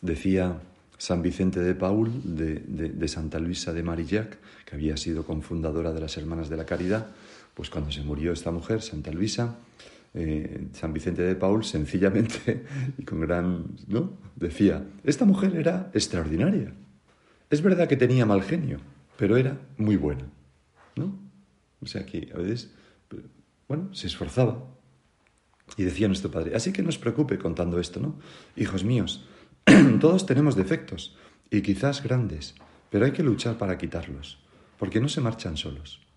Decía 0.00 0.58
San 0.96 1.20
Vicente 1.20 1.60
de 1.60 1.74
Paul, 1.74 2.34
de, 2.34 2.60
de 2.60 3.08
Santa 3.08 3.38
Luisa 3.38 3.74
de 3.74 3.82
Marillac, 3.82 4.38
que 4.64 4.74
había 4.74 4.96
sido 4.96 5.26
confundadora 5.26 5.92
de 5.92 6.00
las 6.00 6.16
Hermanas 6.16 6.48
de 6.48 6.56
la 6.56 6.64
Caridad, 6.64 7.08
pues 7.58 7.70
cuando 7.70 7.90
se 7.90 8.02
murió 8.02 8.32
esta 8.32 8.52
mujer, 8.52 8.82
Santa 8.82 9.10
Luisa, 9.10 9.56
eh, 10.14 10.68
San 10.74 10.92
Vicente 10.92 11.22
de 11.22 11.34
Paul 11.34 11.64
sencillamente 11.64 12.64
y 12.98 13.02
con 13.02 13.18
gran, 13.18 13.76
¿no? 13.88 14.16
Decía, 14.36 14.86
esta 15.02 15.24
mujer 15.24 15.56
era 15.56 15.90
extraordinaria. 15.92 16.72
Es 17.50 17.60
verdad 17.60 17.88
que 17.88 17.96
tenía 17.96 18.26
mal 18.26 18.44
genio, 18.44 18.78
pero 19.16 19.36
era 19.36 19.58
muy 19.76 19.96
buena, 19.96 20.30
¿no? 20.94 21.18
O 21.80 21.86
sea 21.86 22.06
que 22.06 22.30
a 22.32 22.38
veces, 22.38 22.72
bueno, 23.66 23.92
se 23.92 24.06
esforzaba. 24.06 24.64
Y 25.76 25.82
decía 25.82 26.06
nuestro 26.06 26.30
padre, 26.30 26.54
así 26.54 26.72
que 26.72 26.84
no 26.84 26.90
os 26.90 26.98
preocupe 26.98 27.38
contando 27.38 27.80
esto, 27.80 27.98
¿no? 27.98 28.20
Hijos 28.54 28.84
míos, 28.84 29.26
todos 30.00 30.26
tenemos 30.26 30.54
defectos, 30.54 31.16
y 31.50 31.62
quizás 31.62 32.04
grandes, 32.04 32.54
pero 32.88 33.04
hay 33.04 33.10
que 33.10 33.24
luchar 33.24 33.58
para 33.58 33.78
quitarlos, 33.78 34.38
porque 34.78 35.00
no 35.00 35.08
se 35.08 35.20
marchan 35.20 35.56
solos. 35.56 36.07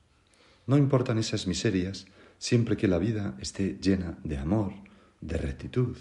No 0.72 0.78
importan 0.78 1.18
esas 1.18 1.48
miserias 1.48 2.06
siempre 2.38 2.78
que 2.78 2.88
la 2.88 2.98
vida 2.98 3.36
esté 3.42 3.78
llena 3.82 4.18
de 4.24 4.38
amor, 4.38 4.72
de 5.20 5.38
rectitud, 5.38 5.98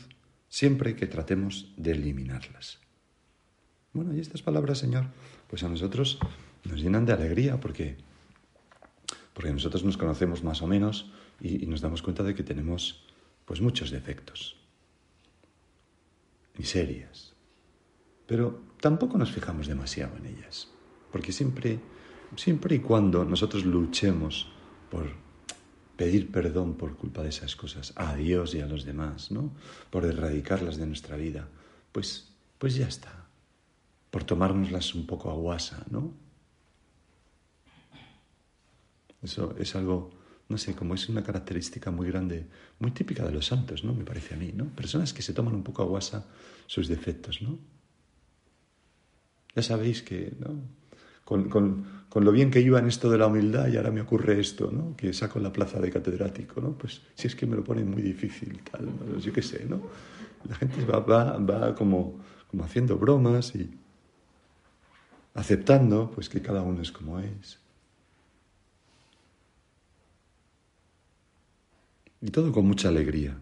siempre 0.48 0.94
que 0.94 1.08
tratemos 1.08 1.74
de 1.76 1.90
eliminarlas. 1.90 2.78
Bueno, 3.92 4.14
y 4.14 4.20
estas 4.20 4.42
palabras, 4.42 4.78
Señor, 4.78 5.06
pues 5.48 5.64
a 5.64 5.68
nosotros 5.68 6.20
nos 6.62 6.80
llenan 6.80 7.04
de 7.04 7.12
alegría 7.12 7.58
porque, 7.58 7.96
porque 9.34 9.50
nosotros 9.52 9.82
nos 9.82 9.96
conocemos 9.96 10.44
más 10.44 10.62
o 10.62 10.68
menos 10.68 11.10
y, 11.40 11.64
y 11.64 11.66
nos 11.66 11.80
damos 11.80 12.00
cuenta 12.00 12.22
de 12.22 12.36
que 12.36 12.44
tenemos 12.44 13.04
pues 13.46 13.60
muchos 13.60 13.90
defectos, 13.90 14.56
miserias. 16.56 17.34
pero 18.24 18.62
tampoco 18.80 19.18
nos 19.18 19.32
fijamos 19.32 19.66
demasiado 19.66 20.16
en 20.16 20.26
ellas, 20.26 20.70
porque 21.10 21.32
siempre, 21.32 21.80
siempre 22.36 22.76
y 22.76 22.78
cuando 22.78 23.24
nosotros 23.24 23.64
luchemos 23.64 24.59
por 24.90 25.06
pedir 25.96 26.32
perdón 26.32 26.74
por 26.74 26.96
culpa 26.96 27.22
de 27.22 27.28
esas 27.28 27.56
cosas 27.56 27.92
a 27.96 28.16
Dios 28.16 28.54
y 28.54 28.60
a 28.60 28.66
los 28.66 28.84
demás, 28.84 29.30
¿no? 29.30 29.52
Por 29.90 30.04
erradicarlas 30.04 30.76
de 30.76 30.86
nuestra 30.86 31.16
vida, 31.16 31.48
pues, 31.92 32.32
pues 32.58 32.74
ya 32.74 32.88
está. 32.88 33.26
Por 34.10 34.24
tomárnoslas 34.24 34.94
un 34.94 35.06
poco 35.06 35.30
a 35.30 35.34
guasa, 35.34 35.84
¿no? 35.90 36.12
Eso 39.22 39.54
es 39.58 39.76
algo, 39.76 40.10
no 40.48 40.56
sé, 40.56 40.74
como 40.74 40.94
es 40.94 41.08
una 41.08 41.22
característica 41.22 41.90
muy 41.90 42.08
grande, 42.08 42.46
muy 42.78 42.90
típica 42.92 43.24
de 43.24 43.32
los 43.32 43.46
santos, 43.46 43.84
¿no? 43.84 43.92
Me 43.92 44.04
parece 44.04 44.34
a 44.34 44.38
mí, 44.38 44.52
¿no? 44.54 44.66
Personas 44.74 45.12
que 45.12 45.22
se 45.22 45.34
toman 45.34 45.54
un 45.54 45.62
poco 45.62 45.82
a 45.82 45.86
guasa 45.86 46.26
sus 46.66 46.88
defectos, 46.88 47.42
¿no? 47.42 47.58
Ya 49.54 49.62
sabéis 49.62 50.02
que, 50.02 50.32
¿no? 50.38 50.79
Con, 51.30 51.84
con, 52.08 52.24
lo 52.24 52.32
bien 52.32 52.50
que 52.50 52.60
iba 52.60 52.80
en 52.80 52.88
esto 52.88 53.08
de 53.08 53.16
la 53.16 53.28
humildad 53.28 53.68
y 53.68 53.76
ahora 53.76 53.92
me 53.92 54.00
ocurre 54.00 54.40
esto, 54.40 54.72
¿no? 54.72 54.96
Que 54.96 55.12
saco 55.12 55.38
la 55.38 55.52
plaza 55.52 55.78
de 55.78 55.92
catedrático, 55.92 56.60
¿no? 56.60 56.72
Pues 56.72 57.02
si 57.14 57.28
es 57.28 57.36
que 57.36 57.46
me 57.46 57.54
lo 57.54 57.62
ponen 57.62 57.88
muy 57.88 58.02
difícil, 58.02 58.60
tal, 58.68 58.86
¿no? 58.86 59.16
yo 59.16 59.32
qué 59.32 59.40
sé, 59.40 59.64
¿no? 59.64 59.80
La 60.48 60.56
gente 60.56 60.84
va, 60.84 60.98
va, 60.98 61.38
va 61.38 61.74
como, 61.76 62.18
como 62.50 62.64
haciendo 62.64 62.98
bromas 62.98 63.54
y 63.54 63.70
aceptando 65.34 66.10
pues 66.10 66.28
que 66.28 66.42
cada 66.42 66.62
uno 66.62 66.82
es 66.82 66.90
como 66.90 67.20
es. 67.20 67.60
Y 72.20 72.30
todo 72.30 72.50
con 72.50 72.66
mucha 72.66 72.88
alegría. 72.88 73.36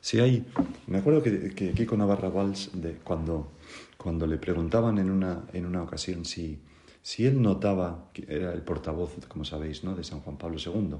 Si 0.00 0.18
hay, 0.18 0.44
me 0.88 0.98
acuerdo 0.98 1.22
que, 1.22 1.54
que 1.54 1.72
Kiko 1.72 1.96
Navarra 1.96 2.28
Valls, 2.28 2.70
de, 2.74 2.94
cuando, 2.94 3.52
cuando 3.96 4.26
le 4.26 4.38
preguntaban 4.38 4.98
en 4.98 5.10
una, 5.10 5.44
en 5.52 5.66
una 5.66 5.82
ocasión 5.82 6.24
si, 6.24 6.58
si 7.02 7.26
él 7.26 7.40
notaba, 7.40 8.10
que 8.12 8.26
era 8.28 8.52
el 8.52 8.62
portavoz, 8.62 9.14
como 9.28 9.44
sabéis, 9.44 9.84
¿no? 9.84 9.94
de 9.94 10.04
San 10.04 10.20
Juan 10.20 10.36
Pablo 10.36 10.58
II 10.58 10.96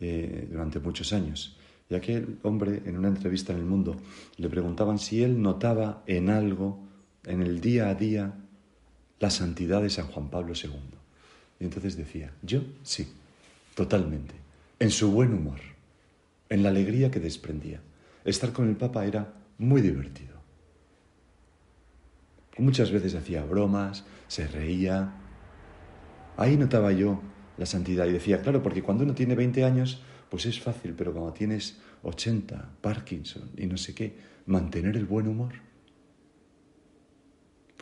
eh, 0.00 0.48
durante 0.50 0.80
muchos 0.80 1.12
años, 1.12 1.56
y 1.88 1.94
aquel 1.94 2.38
hombre 2.42 2.82
en 2.86 2.96
una 2.96 3.08
entrevista 3.08 3.52
en 3.52 3.58
El 3.58 3.64
Mundo 3.64 3.96
le 4.36 4.48
preguntaban 4.48 4.98
si 4.98 5.22
él 5.22 5.42
notaba 5.42 6.02
en 6.06 6.30
algo, 6.30 6.78
en 7.24 7.42
el 7.42 7.60
día 7.60 7.88
a 7.88 7.94
día, 7.94 8.34
la 9.20 9.30
santidad 9.30 9.82
de 9.82 9.90
San 9.90 10.06
Juan 10.06 10.30
Pablo 10.30 10.54
II. 10.54 10.70
Y 11.60 11.64
entonces 11.64 11.96
decía, 11.96 12.32
yo 12.42 12.62
sí, 12.82 13.08
totalmente, 13.74 14.34
en 14.78 14.90
su 14.90 15.10
buen 15.12 15.34
humor 15.34 15.60
en 16.52 16.62
la 16.62 16.68
alegría 16.68 17.10
que 17.10 17.18
desprendía. 17.18 17.80
Estar 18.26 18.52
con 18.52 18.68
el 18.68 18.76
Papa 18.76 19.06
era 19.06 19.32
muy 19.56 19.80
divertido. 19.80 20.31
Muchas 22.58 22.90
veces 22.90 23.14
hacía 23.14 23.44
bromas, 23.44 24.04
se 24.28 24.46
reía. 24.46 25.14
Ahí 26.36 26.56
notaba 26.56 26.92
yo 26.92 27.20
la 27.56 27.66
santidad 27.66 28.06
y 28.06 28.12
decía, 28.12 28.42
claro, 28.42 28.62
porque 28.62 28.82
cuando 28.82 29.04
uno 29.04 29.14
tiene 29.14 29.34
20 29.34 29.64
años, 29.64 30.02
pues 30.28 30.46
es 30.46 30.60
fácil, 30.60 30.94
pero 30.94 31.12
cuando 31.12 31.32
tienes 31.32 31.80
80, 32.02 32.76
Parkinson 32.80 33.50
y 33.56 33.66
no 33.66 33.76
sé 33.76 33.94
qué, 33.94 34.16
mantener 34.46 34.96
el 34.96 35.06
buen 35.06 35.28
humor 35.28 35.52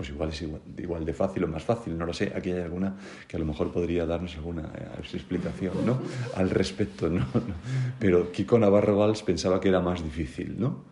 pues 0.01 0.09
igual 0.09 0.31
es 0.31 0.41
igual, 0.79 1.05
de 1.05 1.13
fácil 1.13 1.45
o 1.45 1.47
más 1.47 1.63
fácil, 1.63 1.99
no 1.99 2.07
lo 2.07 2.15
sé. 2.15 2.33
Aquí 2.35 2.51
hay 2.51 2.63
alguna 2.63 2.97
que 3.29 3.37
a 3.37 3.39
lo 3.39 3.45
mejor 3.45 3.71
podría 3.71 4.07
darnos 4.07 4.35
alguna 4.35 4.73
eh, 4.75 4.89
explicación 5.13 5.85
¿no? 5.85 6.01
al 6.37 6.49
respecto. 6.49 7.11
¿no? 7.11 7.27
Pero 8.01 8.33
Kiko 8.33 8.59
Navarro 8.59 8.97
Valls 8.97 9.23
pensaba 9.23 9.61
que 9.61 9.69
era 9.69 9.81
más 9.81 10.03
difícil. 10.03 10.59
¿no? 10.59 10.85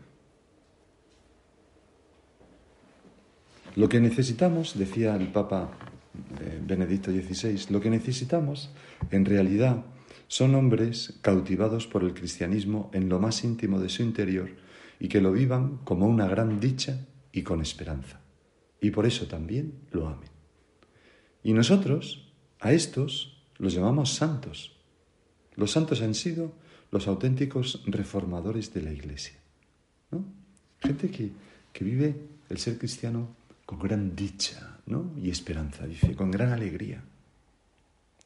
Lo 3.77 3.89
que 3.89 4.01
necesitamos, 4.01 4.79
decía 4.79 5.17
el 5.17 5.29
Papa 5.29 5.71
eh, 6.41 6.61
Benedicto 6.65 7.11
XVI, 7.11 7.71
lo 7.71 7.81
que 7.81 7.91
necesitamos 7.91 8.71
en 9.11 9.25
realidad 9.25 9.85
son 10.27 10.55
hombres 10.55 11.19
cautivados 11.23 11.87
por 11.87 12.05
el 12.05 12.15
cristianismo 12.15 12.91
en 12.93 13.09
lo 13.09 13.19
más 13.19 13.45
íntimo 13.45 13.81
de 13.81 13.89
su 13.89 14.03
interior 14.03 14.51
y 15.01 15.09
que 15.09 15.21
lo 15.21 15.33
vivan 15.33 15.79
como 15.85 16.07
una 16.07 16.27
gran 16.27 16.61
dicha 16.61 17.07
y 17.33 17.43
con 17.43 17.61
esperanza 17.63 18.21
y 18.81 18.91
por 18.91 19.07
eso 19.07 19.27
también 19.27 19.75
lo 19.91 20.09
amen. 20.09 20.31
Y 21.43 21.53
nosotros 21.53 22.33
a 22.61 22.73
estos 22.73 23.43
los 23.59 23.75
llamamos 23.75 24.15
santos. 24.15 24.77
Los 25.57 25.73
santos 25.73 26.01
han 26.03 26.15
sido 26.15 26.53
los 26.91 27.09
auténticos 27.09 27.83
reformadores 27.87 28.73
de 28.73 28.83
la 28.83 28.93
Iglesia. 28.93 29.39
¿no? 30.11 30.25
Gente 30.81 31.11
que, 31.11 31.33
que 31.73 31.85
vive 31.85 32.15
el 32.49 32.59
ser 32.59 32.79
cristiano 32.79 33.37
con 33.69 33.79
gran 33.79 34.17
dicha 34.17 34.79
¿no? 34.87 35.13
y 35.23 35.29
esperanza, 35.29 35.87
dice, 35.87 36.17
con 36.17 36.31
gran 36.31 36.55
alegría. 36.55 37.05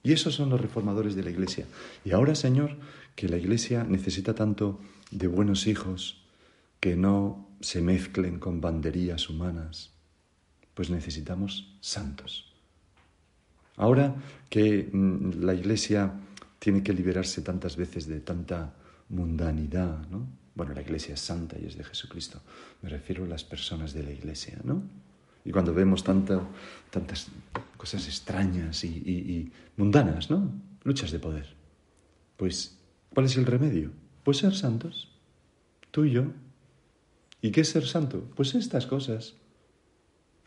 Y 0.04 0.12
esos 0.12 0.36
son 0.36 0.50
los 0.50 0.60
reformadores 0.60 1.16
de 1.16 1.24
la 1.24 1.30
Iglesia. 1.30 1.66
Y 2.04 2.12
ahora, 2.12 2.36
Señor, 2.36 2.76
que 3.16 3.28
la 3.28 3.38
Iglesia 3.38 3.82
necesita 3.82 4.36
tanto 4.36 4.78
de 5.10 5.26
buenos 5.26 5.66
hijos 5.66 6.22
que 6.78 6.94
no 6.94 7.48
se 7.60 7.82
mezclen 7.82 8.38
con 8.38 8.60
banderías 8.60 9.28
humanas, 9.28 9.90
pues 10.74 10.90
necesitamos 10.90 11.76
santos. 11.80 12.54
Ahora 13.76 14.14
que 14.48 14.90
mm, 14.92 15.42
la 15.42 15.54
Iglesia 15.54 16.12
tiene 16.60 16.84
que 16.84 16.92
liberarse 16.92 17.42
tantas 17.42 17.76
veces 17.76 18.06
de 18.06 18.20
tanta 18.20 18.74
mundanidad, 19.08 20.06
¿no? 20.08 20.24
Bueno, 20.54 20.72
la 20.72 20.82
Iglesia 20.82 21.14
es 21.14 21.20
santa 21.20 21.58
y 21.58 21.66
es 21.66 21.76
de 21.76 21.82
Jesucristo. 21.82 22.40
Me 22.80 22.90
refiero 22.90 23.24
a 23.24 23.26
las 23.26 23.42
personas 23.42 23.92
de 23.92 24.04
la 24.04 24.12
Iglesia, 24.12 24.56
¿no? 24.62 25.01
Y 25.44 25.50
cuando 25.50 25.74
vemos 25.74 26.04
tantas 26.04 27.28
cosas 27.76 28.06
extrañas 28.06 28.84
y, 28.84 28.88
y 28.88 29.52
mundanas, 29.76 30.30
¿no? 30.30 30.52
Luchas 30.84 31.10
de 31.10 31.18
poder. 31.18 31.54
Pues, 32.36 32.78
¿cuál 33.12 33.26
es 33.26 33.36
el 33.36 33.46
remedio? 33.46 33.90
Pues 34.24 34.38
ser 34.38 34.54
santos. 34.54 35.08
Tú 35.90 36.04
y 36.04 36.12
yo. 36.12 36.24
¿Y 37.40 37.50
qué 37.50 37.62
es 37.62 37.68
ser 37.70 37.86
santo? 37.86 38.30
Pues 38.36 38.54
estas 38.54 38.86
cosas. 38.86 39.34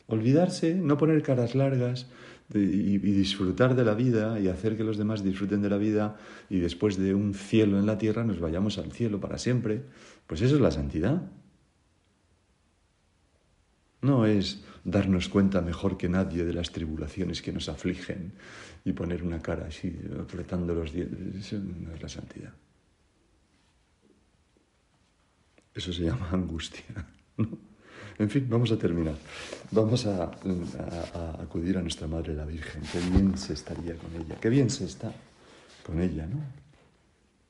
Olvidarse, 0.08 0.76
no 0.76 0.98
poner 0.98 1.22
caras 1.24 1.56
largas 1.56 2.08
y, 2.54 2.98
disfrutar 2.98 3.76
de 3.76 3.84
la 3.84 3.96
vida 3.96 4.40
y 4.40 4.48
hacer 4.48 4.78
que 4.78 4.84
los 4.84 4.98
demás 4.98 5.24
disfruten 5.24 5.62
de 5.62 5.70
la 5.70 5.78
vida 5.78 6.18
y 6.50 6.60
después 6.60 6.98
de 6.98 7.16
un 7.16 7.34
cielo 7.34 7.80
en 7.80 7.86
la 7.86 7.98
tierra 7.98 8.24
nos 8.24 8.40
vayamos 8.40 8.78
al 8.78 8.92
cielo 8.92 9.20
para 9.20 9.38
siempre. 9.38 9.82
Pues 10.28 10.42
eso 10.42 10.56
es 10.56 10.62
la 10.62 10.72
santidad. 10.72 11.24
No 14.06 14.26
es 14.26 14.64
darnos 14.84 15.30
cuenta 15.30 15.62
mejor 15.62 15.98
que 15.98 16.08
nadie 16.10 16.46
de 16.46 16.54
las 16.54 16.72
tribulaciones 16.72 17.42
que 17.42 17.52
nos 17.52 17.70
afligen 17.70 18.34
y 18.84 18.94
poner 18.94 19.24
una 19.24 19.42
cara 19.42 19.66
así, 19.68 19.98
apretando 20.22 20.76
los 20.76 20.94
dientes. 20.94 21.48
Eso 21.48 21.58
no 21.60 21.92
es 21.94 22.02
la 22.02 22.10
santidad. 22.10 22.54
Eso 25.74 25.92
se 25.92 26.04
llama 26.04 26.30
angustia. 26.32 27.08
En 28.18 28.30
fin, 28.30 28.48
vamos 28.50 28.72
a 28.72 28.78
terminar. 28.78 29.16
Vamos 29.72 30.06
a, 30.06 30.32
acudir 31.42 31.78
a 31.78 31.82
nuestra 31.82 32.08
Madre 32.08 32.34
la 32.34 32.46
Virgen. 32.46 32.82
Qué 32.90 33.00
bien 33.10 33.38
se 33.38 33.52
estaría 33.52 33.98
con 33.98 34.16
ella. 34.16 34.36
Qué 34.40 34.48
bien 34.48 34.70
se 34.70 34.86
está 34.86 35.12
con 35.86 36.02
ella, 36.02 36.26
¿no? 36.26 36.40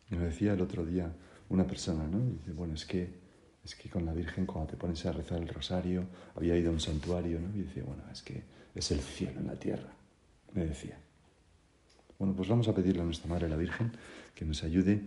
Me 0.09 0.25
decía 0.25 0.53
el 0.53 0.61
otro 0.61 0.83
día 0.83 1.13
una 1.49 1.67
persona, 1.67 2.07
¿no? 2.07 2.19
dice, 2.31 2.51
bueno, 2.51 2.73
es 2.73 2.85
que, 2.85 3.24
es 3.65 3.75
que 3.75 3.89
con 3.89 4.05
la 4.05 4.13
Virgen 4.13 4.45
cuando 4.45 4.71
te 4.71 4.77
pones 4.77 5.03
a 5.07 5.11
rezar 5.11 5.41
el 5.41 5.47
rosario, 5.47 6.05
había 6.35 6.55
ido 6.55 6.69
a 6.69 6.73
un 6.73 6.79
santuario, 6.79 7.39
¿no? 7.39 7.49
Y 7.57 7.63
decía, 7.63 7.83
bueno, 7.83 8.03
es 8.11 8.21
que 8.21 8.43
es 8.75 8.91
el 8.91 8.99
cielo 8.99 9.39
en 9.39 9.47
la 9.47 9.55
tierra, 9.55 9.89
me 10.53 10.65
decía. 10.65 10.99
Bueno, 12.19 12.35
pues 12.35 12.47
vamos 12.47 12.67
a 12.67 12.75
pedirle 12.75 13.01
a 13.01 13.05
nuestra 13.05 13.27
Madre 13.27 13.49
la 13.49 13.57
Virgen 13.57 13.91
que 14.35 14.45
nos 14.45 14.63
ayude 14.63 15.01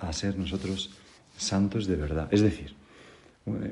a, 0.00 0.12
ser 0.12 0.38
nosotros 0.38 0.90
santos 1.36 1.86
de 1.86 1.96
verdad. 1.96 2.28
Es 2.30 2.40
decir, 2.40 2.74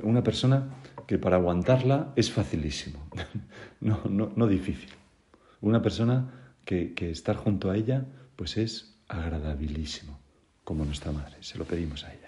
una 0.03 0.23
persona 0.23 0.75
que 1.07 1.19
para 1.19 1.37
aguantarla 1.37 2.13
es 2.17 2.33
facilísimo, 2.33 2.99
no, 3.81 4.01
no, 4.11 4.33
no 4.35 4.47
difícil. 4.49 4.91
Una 5.61 5.81
persona 5.81 6.53
que, 6.65 6.95
que 6.95 7.11
estar 7.11 7.37
junto 7.37 7.71
a 7.71 7.77
ella 7.77 8.07
pues 8.35 8.57
es 8.57 8.97
agradabilísimo, 9.09 10.19
como 10.65 10.85
nuestra 10.85 11.13
madre. 11.13 11.37
Se 11.41 11.59
lo 11.59 11.65
pedimos 11.65 12.05
a 12.05 12.13
ella. 12.13 12.28